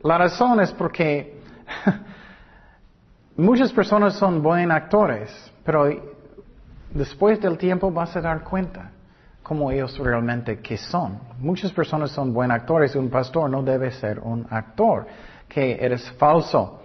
[0.04, 1.41] La razón es porque
[3.38, 5.89] muchas personas son buenos actores, pero
[6.91, 8.91] después del tiempo vas a dar cuenta
[9.52, 11.20] como ellos realmente que son.
[11.39, 15.06] Muchas personas son buenos actores, un pastor no debe ser un actor,
[15.49, 16.84] que eres falso,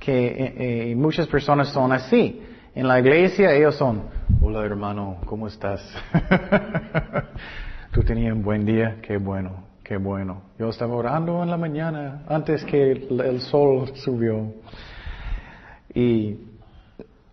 [0.00, 2.42] que eh, eh, muchas personas son así.
[2.74, 4.04] En la iglesia ellos son,
[4.40, 5.82] hola hermano, ¿cómo estás?
[7.92, 10.44] Tú tenías un buen día, qué bueno, qué bueno.
[10.58, 14.54] Yo estaba orando en la mañana antes que el, sol subió.
[15.92, 16.38] Y,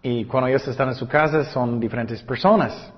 [0.04, 2.92] y cuando ellos están en su casa son diferentes personas.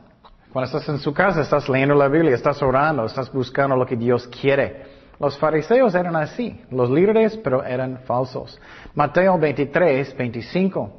[0.52, 3.98] Cuando estás en su casa, estás leyendo la Biblia, estás orando, estás buscando lo que
[3.98, 4.86] Dios quiere.
[5.20, 8.60] Los fariseos eran así, los líderes, pero eran falsos.
[8.96, 10.92] Mateo 23, 25.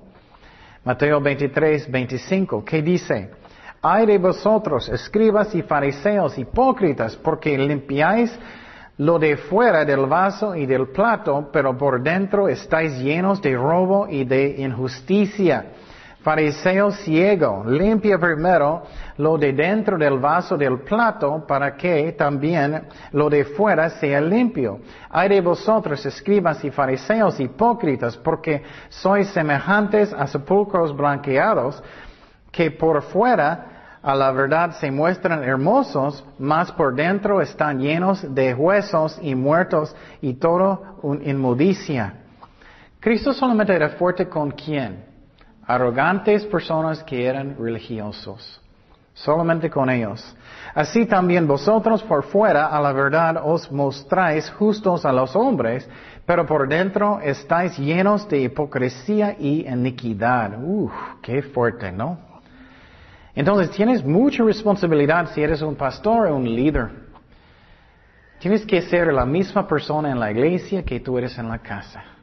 [0.85, 2.65] Mateo 23, 25.
[2.65, 3.31] ¿Qué dice?
[3.81, 8.37] Ay de vosotros, escribas y fariseos hipócritas, porque limpiáis
[8.99, 14.09] lo de fuera del vaso y del plato, pero por dentro estáis llenos de robo
[14.09, 15.67] y de injusticia.
[16.29, 18.83] Fariseo ciego, limpia primero
[19.17, 24.81] lo de dentro del vaso del plato para que también lo de fuera sea limpio.
[25.09, 31.83] Hay de vosotros, escribas y fariseos hipócritas, porque sois semejantes a sepulcros blanqueados,
[32.53, 38.53] que por fuera a la verdad se muestran hermosos, mas por dentro están llenos de
[38.53, 42.17] huesos y muertos y todo un inmundicia.
[43.01, 45.08] Cristo solamente era fuerte con quién?
[45.69, 48.61] Arrogantes personas que eran religiosos.
[49.13, 50.35] Solamente con ellos.
[50.75, 55.89] Así también vosotros por fuera a la verdad os mostráis justos a los hombres,
[56.25, 60.59] pero por dentro estáis llenos de hipocresía y iniquidad.
[60.63, 62.19] Uf, qué fuerte, ¿no?
[63.35, 66.89] Entonces tienes mucha responsabilidad si eres un pastor o un líder.
[68.39, 72.18] Tienes que ser la misma persona en la iglesia que tú eres en la casa.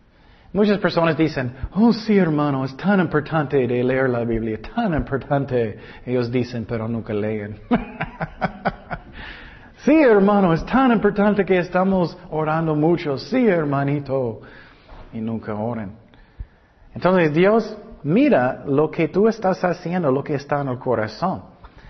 [0.56, 5.78] Muchas personas dicen, oh sí hermano, es tan importante de leer la Biblia, tan importante.
[6.06, 7.60] Ellos dicen, pero nunca leen.
[9.84, 13.18] sí hermano, es tan importante que estamos orando mucho.
[13.18, 14.40] Sí hermanito.
[15.12, 15.92] Y nunca oren.
[16.94, 21.44] Entonces Dios mira lo que tú estás haciendo, lo que está en el corazón.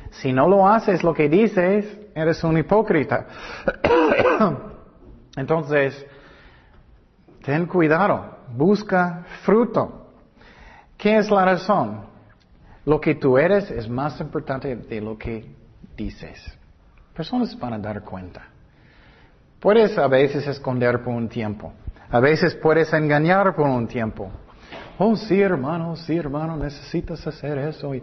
[0.10, 1.86] Si no lo haces lo que dices,
[2.16, 3.28] eres un hipócrita.
[5.38, 6.04] Entonces,
[7.44, 10.08] ten cuidado, busca fruto.
[10.98, 12.06] ¿Qué es la razón?
[12.86, 15.46] Lo que tú eres es más importante de lo que
[15.98, 16.40] dices.
[17.16, 18.44] Personas van a dar cuenta.
[19.60, 21.74] Puedes a veces esconder por un tiempo.
[22.10, 24.30] A veces puedes engañar por un tiempo.
[24.98, 27.94] Oh, sí, hermano, sí, hermano, necesitas hacer eso.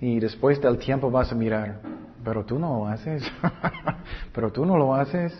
[0.00, 1.80] Y, después del tiempo vas a mirar,
[2.22, 3.24] pero tú no lo haces.
[4.32, 5.32] pero tú no lo haces.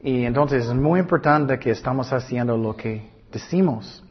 [0.00, 4.04] Y entonces es muy importante que estamos haciendo lo que decimos.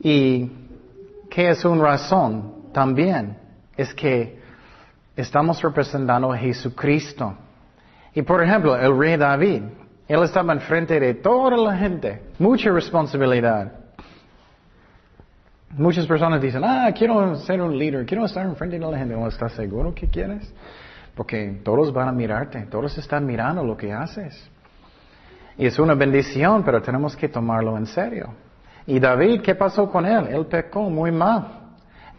[0.00, 0.50] Y
[1.30, 2.70] ¿qué es una razón?
[2.72, 3.36] También
[3.76, 4.38] es que
[5.16, 7.34] estamos representando a Jesucristo.
[8.14, 9.62] Y por ejemplo, el rey David,
[10.08, 13.72] él estaba enfrente de toda la gente, mucha responsabilidad.
[15.70, 19.14] Muchas personas dicen, ah, quiero ser un líder, quiero estar enfrente de la gente.
[19.14, 20.54] ¿No estás seguro que quieres?
[21.14, 24.50] Porque todos van a mirarte, todos están mirando lo que haces.
[25.58, 28.28] Y es una bendición, pero tenemos que tomarlo en serio.
[28.86, 30.28] Y David, ¿qué pasó con él?
[30.28, 31.66] Él pecó muy mal.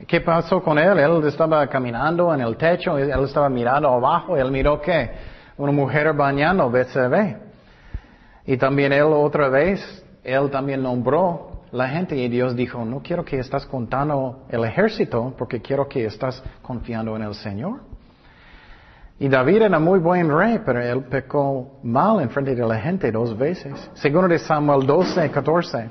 [0.05, 0.99] ¿Qué pasó con él?
[0.99, 5.09] Él estaba caminando en el techo, él estaba mirando abajo, él miró que
[5.57, 7.37] una mujer bañando, ve.
[8.45, 13.25] Y también él otra vez, él también nombró la gente y Dios dijo, no quiero
[13.25, 17.81] que estás contando el ejército porque quiero que estás confiando en el Señor.
[19.19, 23.11] Y David era muy buen rey, pero él pecó mal en frente de la gente
[23.11, 23.89] dos veces.
[23.95, 25.89] Segundo de Samuel 12, 14.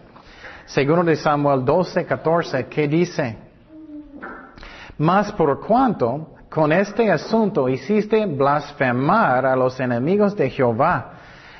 [0.66, 3.36] Segundo de Samuel 12, 14, ¿qué dice?
[4.98, 11.12] Mas por cuanto con este asunto hiciste blasfemar a los enemigos de Jehová,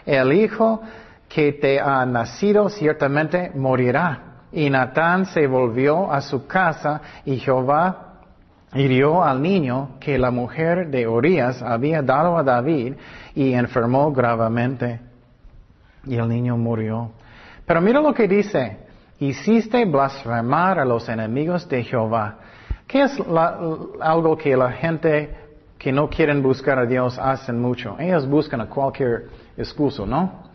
[0.04, 0.80] el Hijo
[1.28, 4.22] que te ha nacido ciertamente morirá.
[4.52, 8.05] Y Natán se volvió a su casa y Jehová
[8.74, 12.94] hirió al niño que la mujer de Orías había dado a David
[13.34, 15.00] y enfermó gravemente.
[16.04, 17.10] Y el niño murió.
[17.64, 18.78] Pero mira lo que dice.
[19.18, 22.36] Hiciste blasfemar a los enemigos de Jehová.
[22.86, 23.18] ¿Qué es
[24.00, 25.34] algo que la gente
[25.78, 27.96] que no quieren buscar a Dios hacen mucho?
[27.98, 30.46] Ellos buscan a cualquier excuso, ¿no?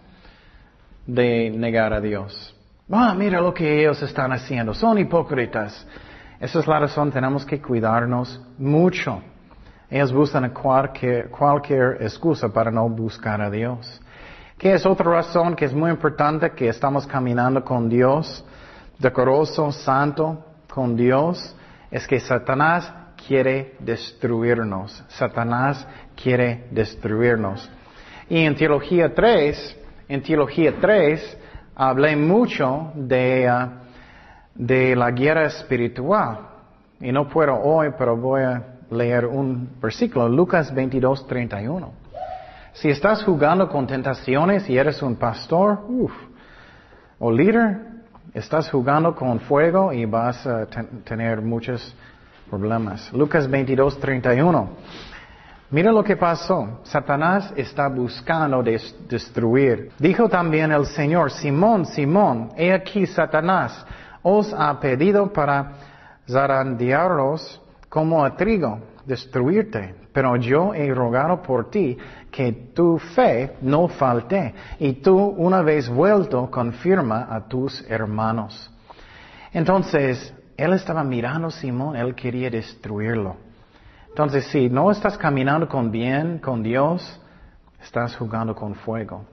[1.05, 2.55] de negar a Dios.
[2.89, 5.85] Ah, mira lo que ellos están haciendo, son hipócritas.
[6.41, 9.21] Esa es la razón, tenemos que cuidarnos mucho.
[9.87, 14.01] Ellos buscan cualquier, cualquier excusa para no buscar a Dios.
[14.57, 18.43] ¿Qué es otra razón que es muy importante que estamos caminando con Dios,
[18.97, 21.55] decoroso, santo, con Dios?
[21.91, 22.91] Es que Satanás
[23.27, 25.03] quiere destruirnos.
[25.09, 25.85] Satanás
[26.15, 27.69] quiere destruirnos.
[28.27, 31.37] Y en Teología 3, en Teología 3
[31.75, 33.80] hablé mucho de, uh,
[34.61, 36.37] de la guerra espiritual.
[36.99, 41.91] Y no puedo hoy, pero voy a leer un versículo, Lucas 22, 31.
[42.73, 45.79] Si estás jugando con tentaciones y eres un pastor,
[47.17, 47.79] o líder,
[48.35, 50.67] estás jugando con fuego y vas a
[51.05, 51.95] tener muchos
[52.47, 53.11] problemas.
[53.13, 54.69] Lucas 22, 31.
[55.71, 56.81] Mira lo que pasó.
[56.83, 59.89] Satanás está buscando destruir.
[59.97, 63.85] Dijo también el Señor, Simón, Simón, he aquí Satanás
[64.23, 65.73] os ha pedido para
[66.27, 69.95] zarandearos como a trigo, destruirte.
[70.13, 71.97] Pero yo he rogado por ti
[72.29, 78.69] que tu fe no falte y tú una vez vuelto confirma a tus hermanos.
[79.53, 83.35] Entonces, él estaba mirando a Simón, él quería destruirlo.
[84.09, 87.19] Entonces, si no estás caminando con bien, con Dios,
[87.81, 89.25] estás jugando con fuego.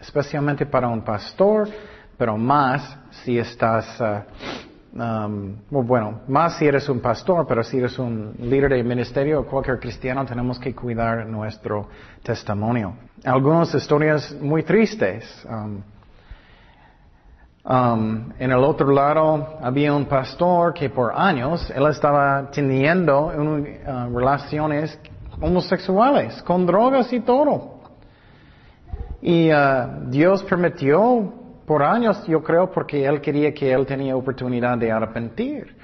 [0.00, 1.68] Especialmente para un pastor,
[2.16, 7.98] pero más si estás, uh, um, bueno, más si eres un pastor, pero si eres
[7.98, 11.88] un líder de ministerio o cualquier cristiano, tenemos que cuidar nuestro
[12.22, 12.94] testimonio.
[13.24, 15.46] Algunas historias muy tristes.
[15.48, 15.82] Um,
[17.64, 24.18] Um, en el otro lado había un pastor que por años él estaba teniendo uh,
[24.18, 24.98] relaciones
[25.40, 27.82] homosexuales con drogas y todo.
[29.20, 31.32] Y uh, Dios permitió
[31.72, 35.74] por años, yo creo, porque él quería que él tenía oportunidad de arrepentir.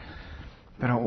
[0.78, 1.01] pero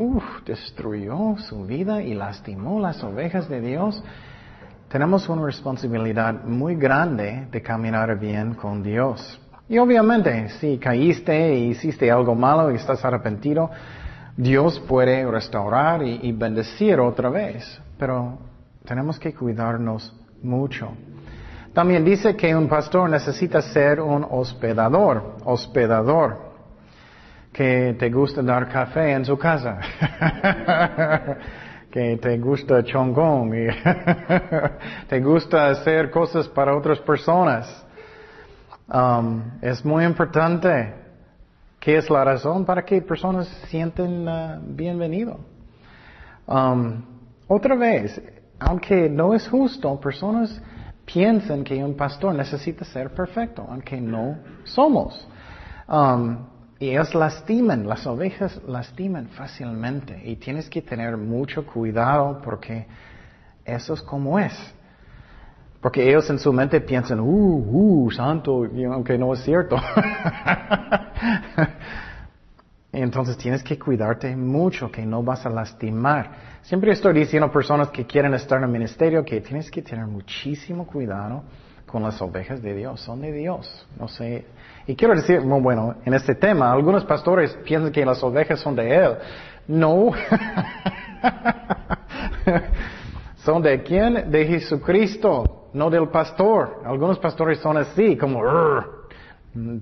[0.44, 4.02] destruyó su vida y lastimó las ovejas de Dios.
[4.88, 9.40] Tenemos una responsabilidad muy grande de caminar bien con Dios.
[9.68, 13.70] Y obviamente, si caíste y hiciste algo malo y estás arrepentido,
[14.36, 17.80] Dios puede restaurar y bendecir otra vez.
[17.96, 18.36] Pero
[18.84, 20.12] tenemos que cuidarnos
[20.42, 20.90] mucho.
[21.72, 26.52] También dice que un pastor necesita ser un hospedador, hospedador,
[27.50, 29.78] que te gusta dar café en su casa,
[31.90, 33.68] que te gusta chongón y
[35.08, 37.86] te gusta hacer cosas para otras personas.
[38.92, 40.94] Um, es muy importante.
[41.80, 45.38] ¿Qué es la razón para que personas se sienten uh, bienvenidos?
[46.46, 47.02] Um,
[47.48, 48.20] otra vez,
[48.58, 50.60] aunque no es justo, personas
[51.04, 55.26] piensan que un pastor necesita ser perfecto, aunque no somos.
[55.88, 56.38] Um,
[56.78, 62.86] y ellos lastiman, las ovejas lastiman fácilmente y tienes que tener mucho cuidado porque
[63.64, 64.52] eso es como es.
[65.80, 69.76] Porque ellos en su mente piensan, uh, uh, santo, aunque no es cierto.
[72.92, 76.51] Entonces tienes que cuidarte mucho que no vas a lastimar.
[76.62, 80.06] Siempre estoy diciendo a personas que quieren estar en el ministerio que tienes que tener
[80.06, 81.42] muchísimo cuidado
[81.86, 83.00] con las ovejas de Dios.
[83.00, 83.86] Son de Dios.
[83.98, 84.46] No sé.
[84.86, 88.94] Y quiero decir, bueno, en este tema, algunos pastores piensan que las ovejas son de
[88.94, 89.16] Él.
[89.66, 90.12] No.
[93.44, 94.30] son de quién?
[94.30, 96.82] De Jesucristo no del pastor.
[96.84, 98.42] Algunos pastores son así, como,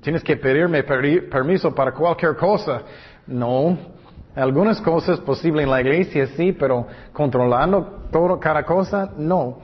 [0.00, 2.82] tienes que pedirme permiso para cualquier cosa.
[3.26, 3.99] No.
[4.34, 9.58] Algunas cosas posible en la iglesia sí, pero controlando todo, cada cosa, no.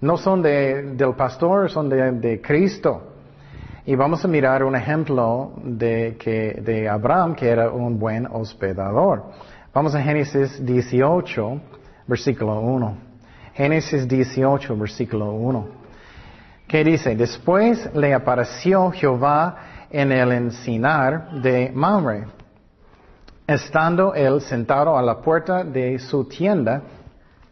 [0.00, 3.02] No son de, del pastor, son de, de Cristo.
[3.84, 9.24] Y vamos a mirar un ejemplo de, que, de Abraham, que era un buen hospedador.
[9.74, 11.60] Vamos a Génesis 18,
[12.06, 12.96] versículo 1.
[13.54, 15.68] Génesis 18, versículo 1.
[16.68, 17.16] ¿Qué dice?
[17.16, 19.56] Después le apareció Jehová
[19.90, 22.26] en el encinar de Mamre,
[23.48, 26.82] estando él sentado a la puerta de su tienda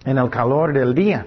[0.05, 1.27] en el calor del día.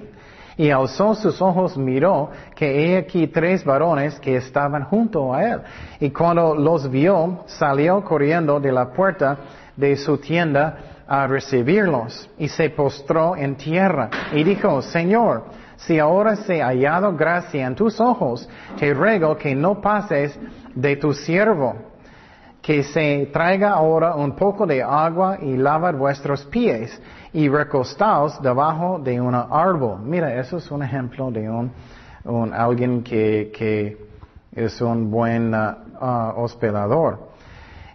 [0.55, 5.61] Y alzó sus ojos, miró que he aquí tres varones que estaban junto a él.
[5.99, 9.37] Y cuando los vio, salió corriendo de la puerta
[9.75, 15.45] de su tienda a recibirlos y se postró en tierra y dijo, Señor,
[15.77, 18.47] si ahora se ha hallado gracia en tus ojos,
[18.77, 20.37] te ruego que no pases
[20.75, 21.88] de tu siervo,
[22.61, 27.01] que se traiga ahora un poco de agua y lava vuestros pies
[27.33, 29.99] y recostaos debajo de un árbol.
[30.03, 31.71] Mira, eso es un ejemplo de un,
[32.25, 33.97] un alguien que, que
[34.53, 37.29] es un buen uh, uh, hospedador.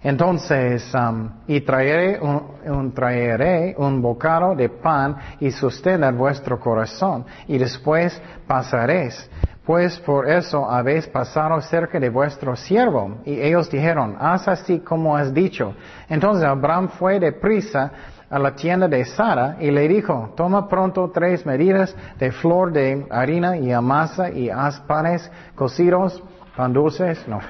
[0.02, 7.56] Entonces, um, y traeré un, traeré un bocado de pan y sostener vuestro corazón, y
[7.56, 9.30] después pasaréis.
[9.64, 13.18] Pues por eso habéis pasado cerca de vuestro siervo.
[13.24, 15.74] Y ellos dijeron, haz así como has dicho.
[16.08, 17.90] Entonces Abraham fue de prisa
[18.28, 23.06] a la tienda de Sara y le dijo, toma pronto tres medidas de flor de
[23.10, 26.22] harina y amasa y haz panes cocidos
[26.56, 27.40] pan dulces, no,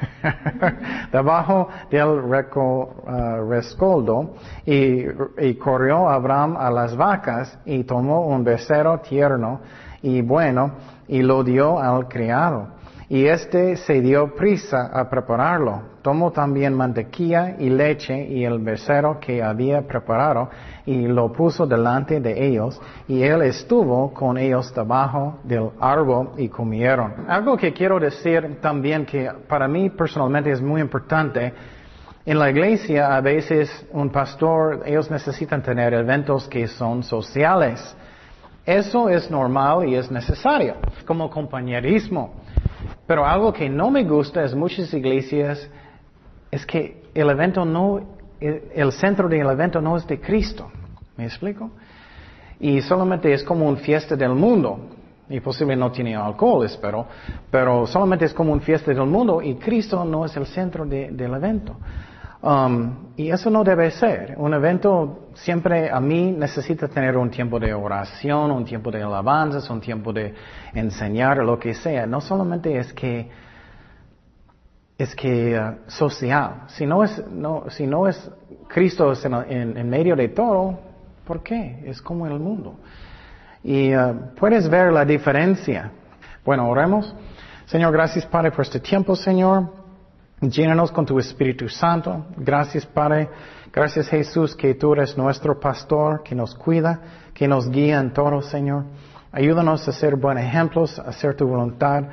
[1.12, 4.34] debajo del uh, rescoldo
[4.64, 5.04] y,
[5.38, 9.60] y, corrió Abraham a las vacas y tomó un becerro tierno
[10.04, 10.72] y bueno
[11.08, 12.68] y lo dio al criado.
[13.08, 15.94] Y éste se dio prisa a prepararlo.
[16.02, 20.50] Tomó también mantequilla y leche y el becerro que había preparado
[20.84, 26.48] y lo puso delante de ellos y él estuvo con ellos debajo del árbol y
[26.48, 27.26] comieron.
[27.28, 31.52] Algo que quiero decir también que para mí personalmente es muy importante,
[32.26, 37.94] en la iglesia a veces un pastor, ellos necesitan tener eventos que son sociales.
[38.66, 42.34] Eso es normal y es necesario, como compañerismo.
[43.06, 45.68] Pero algo que no me gusta es muchas iglesias,
[46.50, 48.00] es que el evento no,
[48.40, 50.70] el centro del evento no es de Cristo.
[51.16, 51.70] ¿Me explico?
[52.58, 54.78] Y solamente es como un fiesta del mundo.
[55.28, 57.06] Y posiblemente no tiene alcohol, espero.
[57.50, 61.34] Pero solamente es como un fiesta del mundo y Cristo no es el centro del
[61.34, 61.76] evento.
[62.44, 64.34] Um, y eso no debe ser.
[64.36, 69.70] Un evento siempre a mí necesita tener un tiempo de oración, un tiempo de alabanzas,
[69.70, 70.34] un tiempo de
[70.74, 72.06] enseñar, lo que sea.
[72.06, 73.30] No solamente es que
[74.98, 76.64] es que uh, social.
[76.68, 78.30] Si no es, no, si no es
[78.68, 79.14] Cristo
[79.48, 80.78] en, en, medio de todo,
[81.24, 81.82] ¿por qué?
[81.86, 82.76] Es como el mundo.
[83.62, 85.90] Y uh, puedes ver la diferencia.
[86.44, 87.16] Bueno, oremos.
[87.64, 89.83] Señor, gracias Padre por este tiempo, Señor.
[90.50, 92.26] Llénanos con tu Espíritu Santo.
[92.36, 93.28] Gracias, Padre.
[93.72, 97.00] Gracias, Jesús, que tú eres nuestro pastor, que nos cuida,
[97.32, 98.84] que nos guía en todo, Señor.
[99.32, 102.04] Ayúdanos a ser buenos ejemplos, a hacer tu voluntad.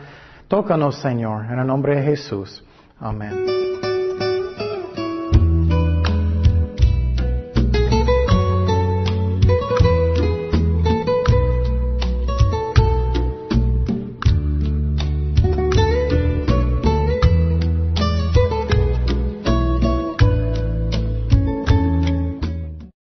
[0.48, 2.64] Tócanos, Señor, en el nombre de Jesús.
[3.00, 3.61] Amén.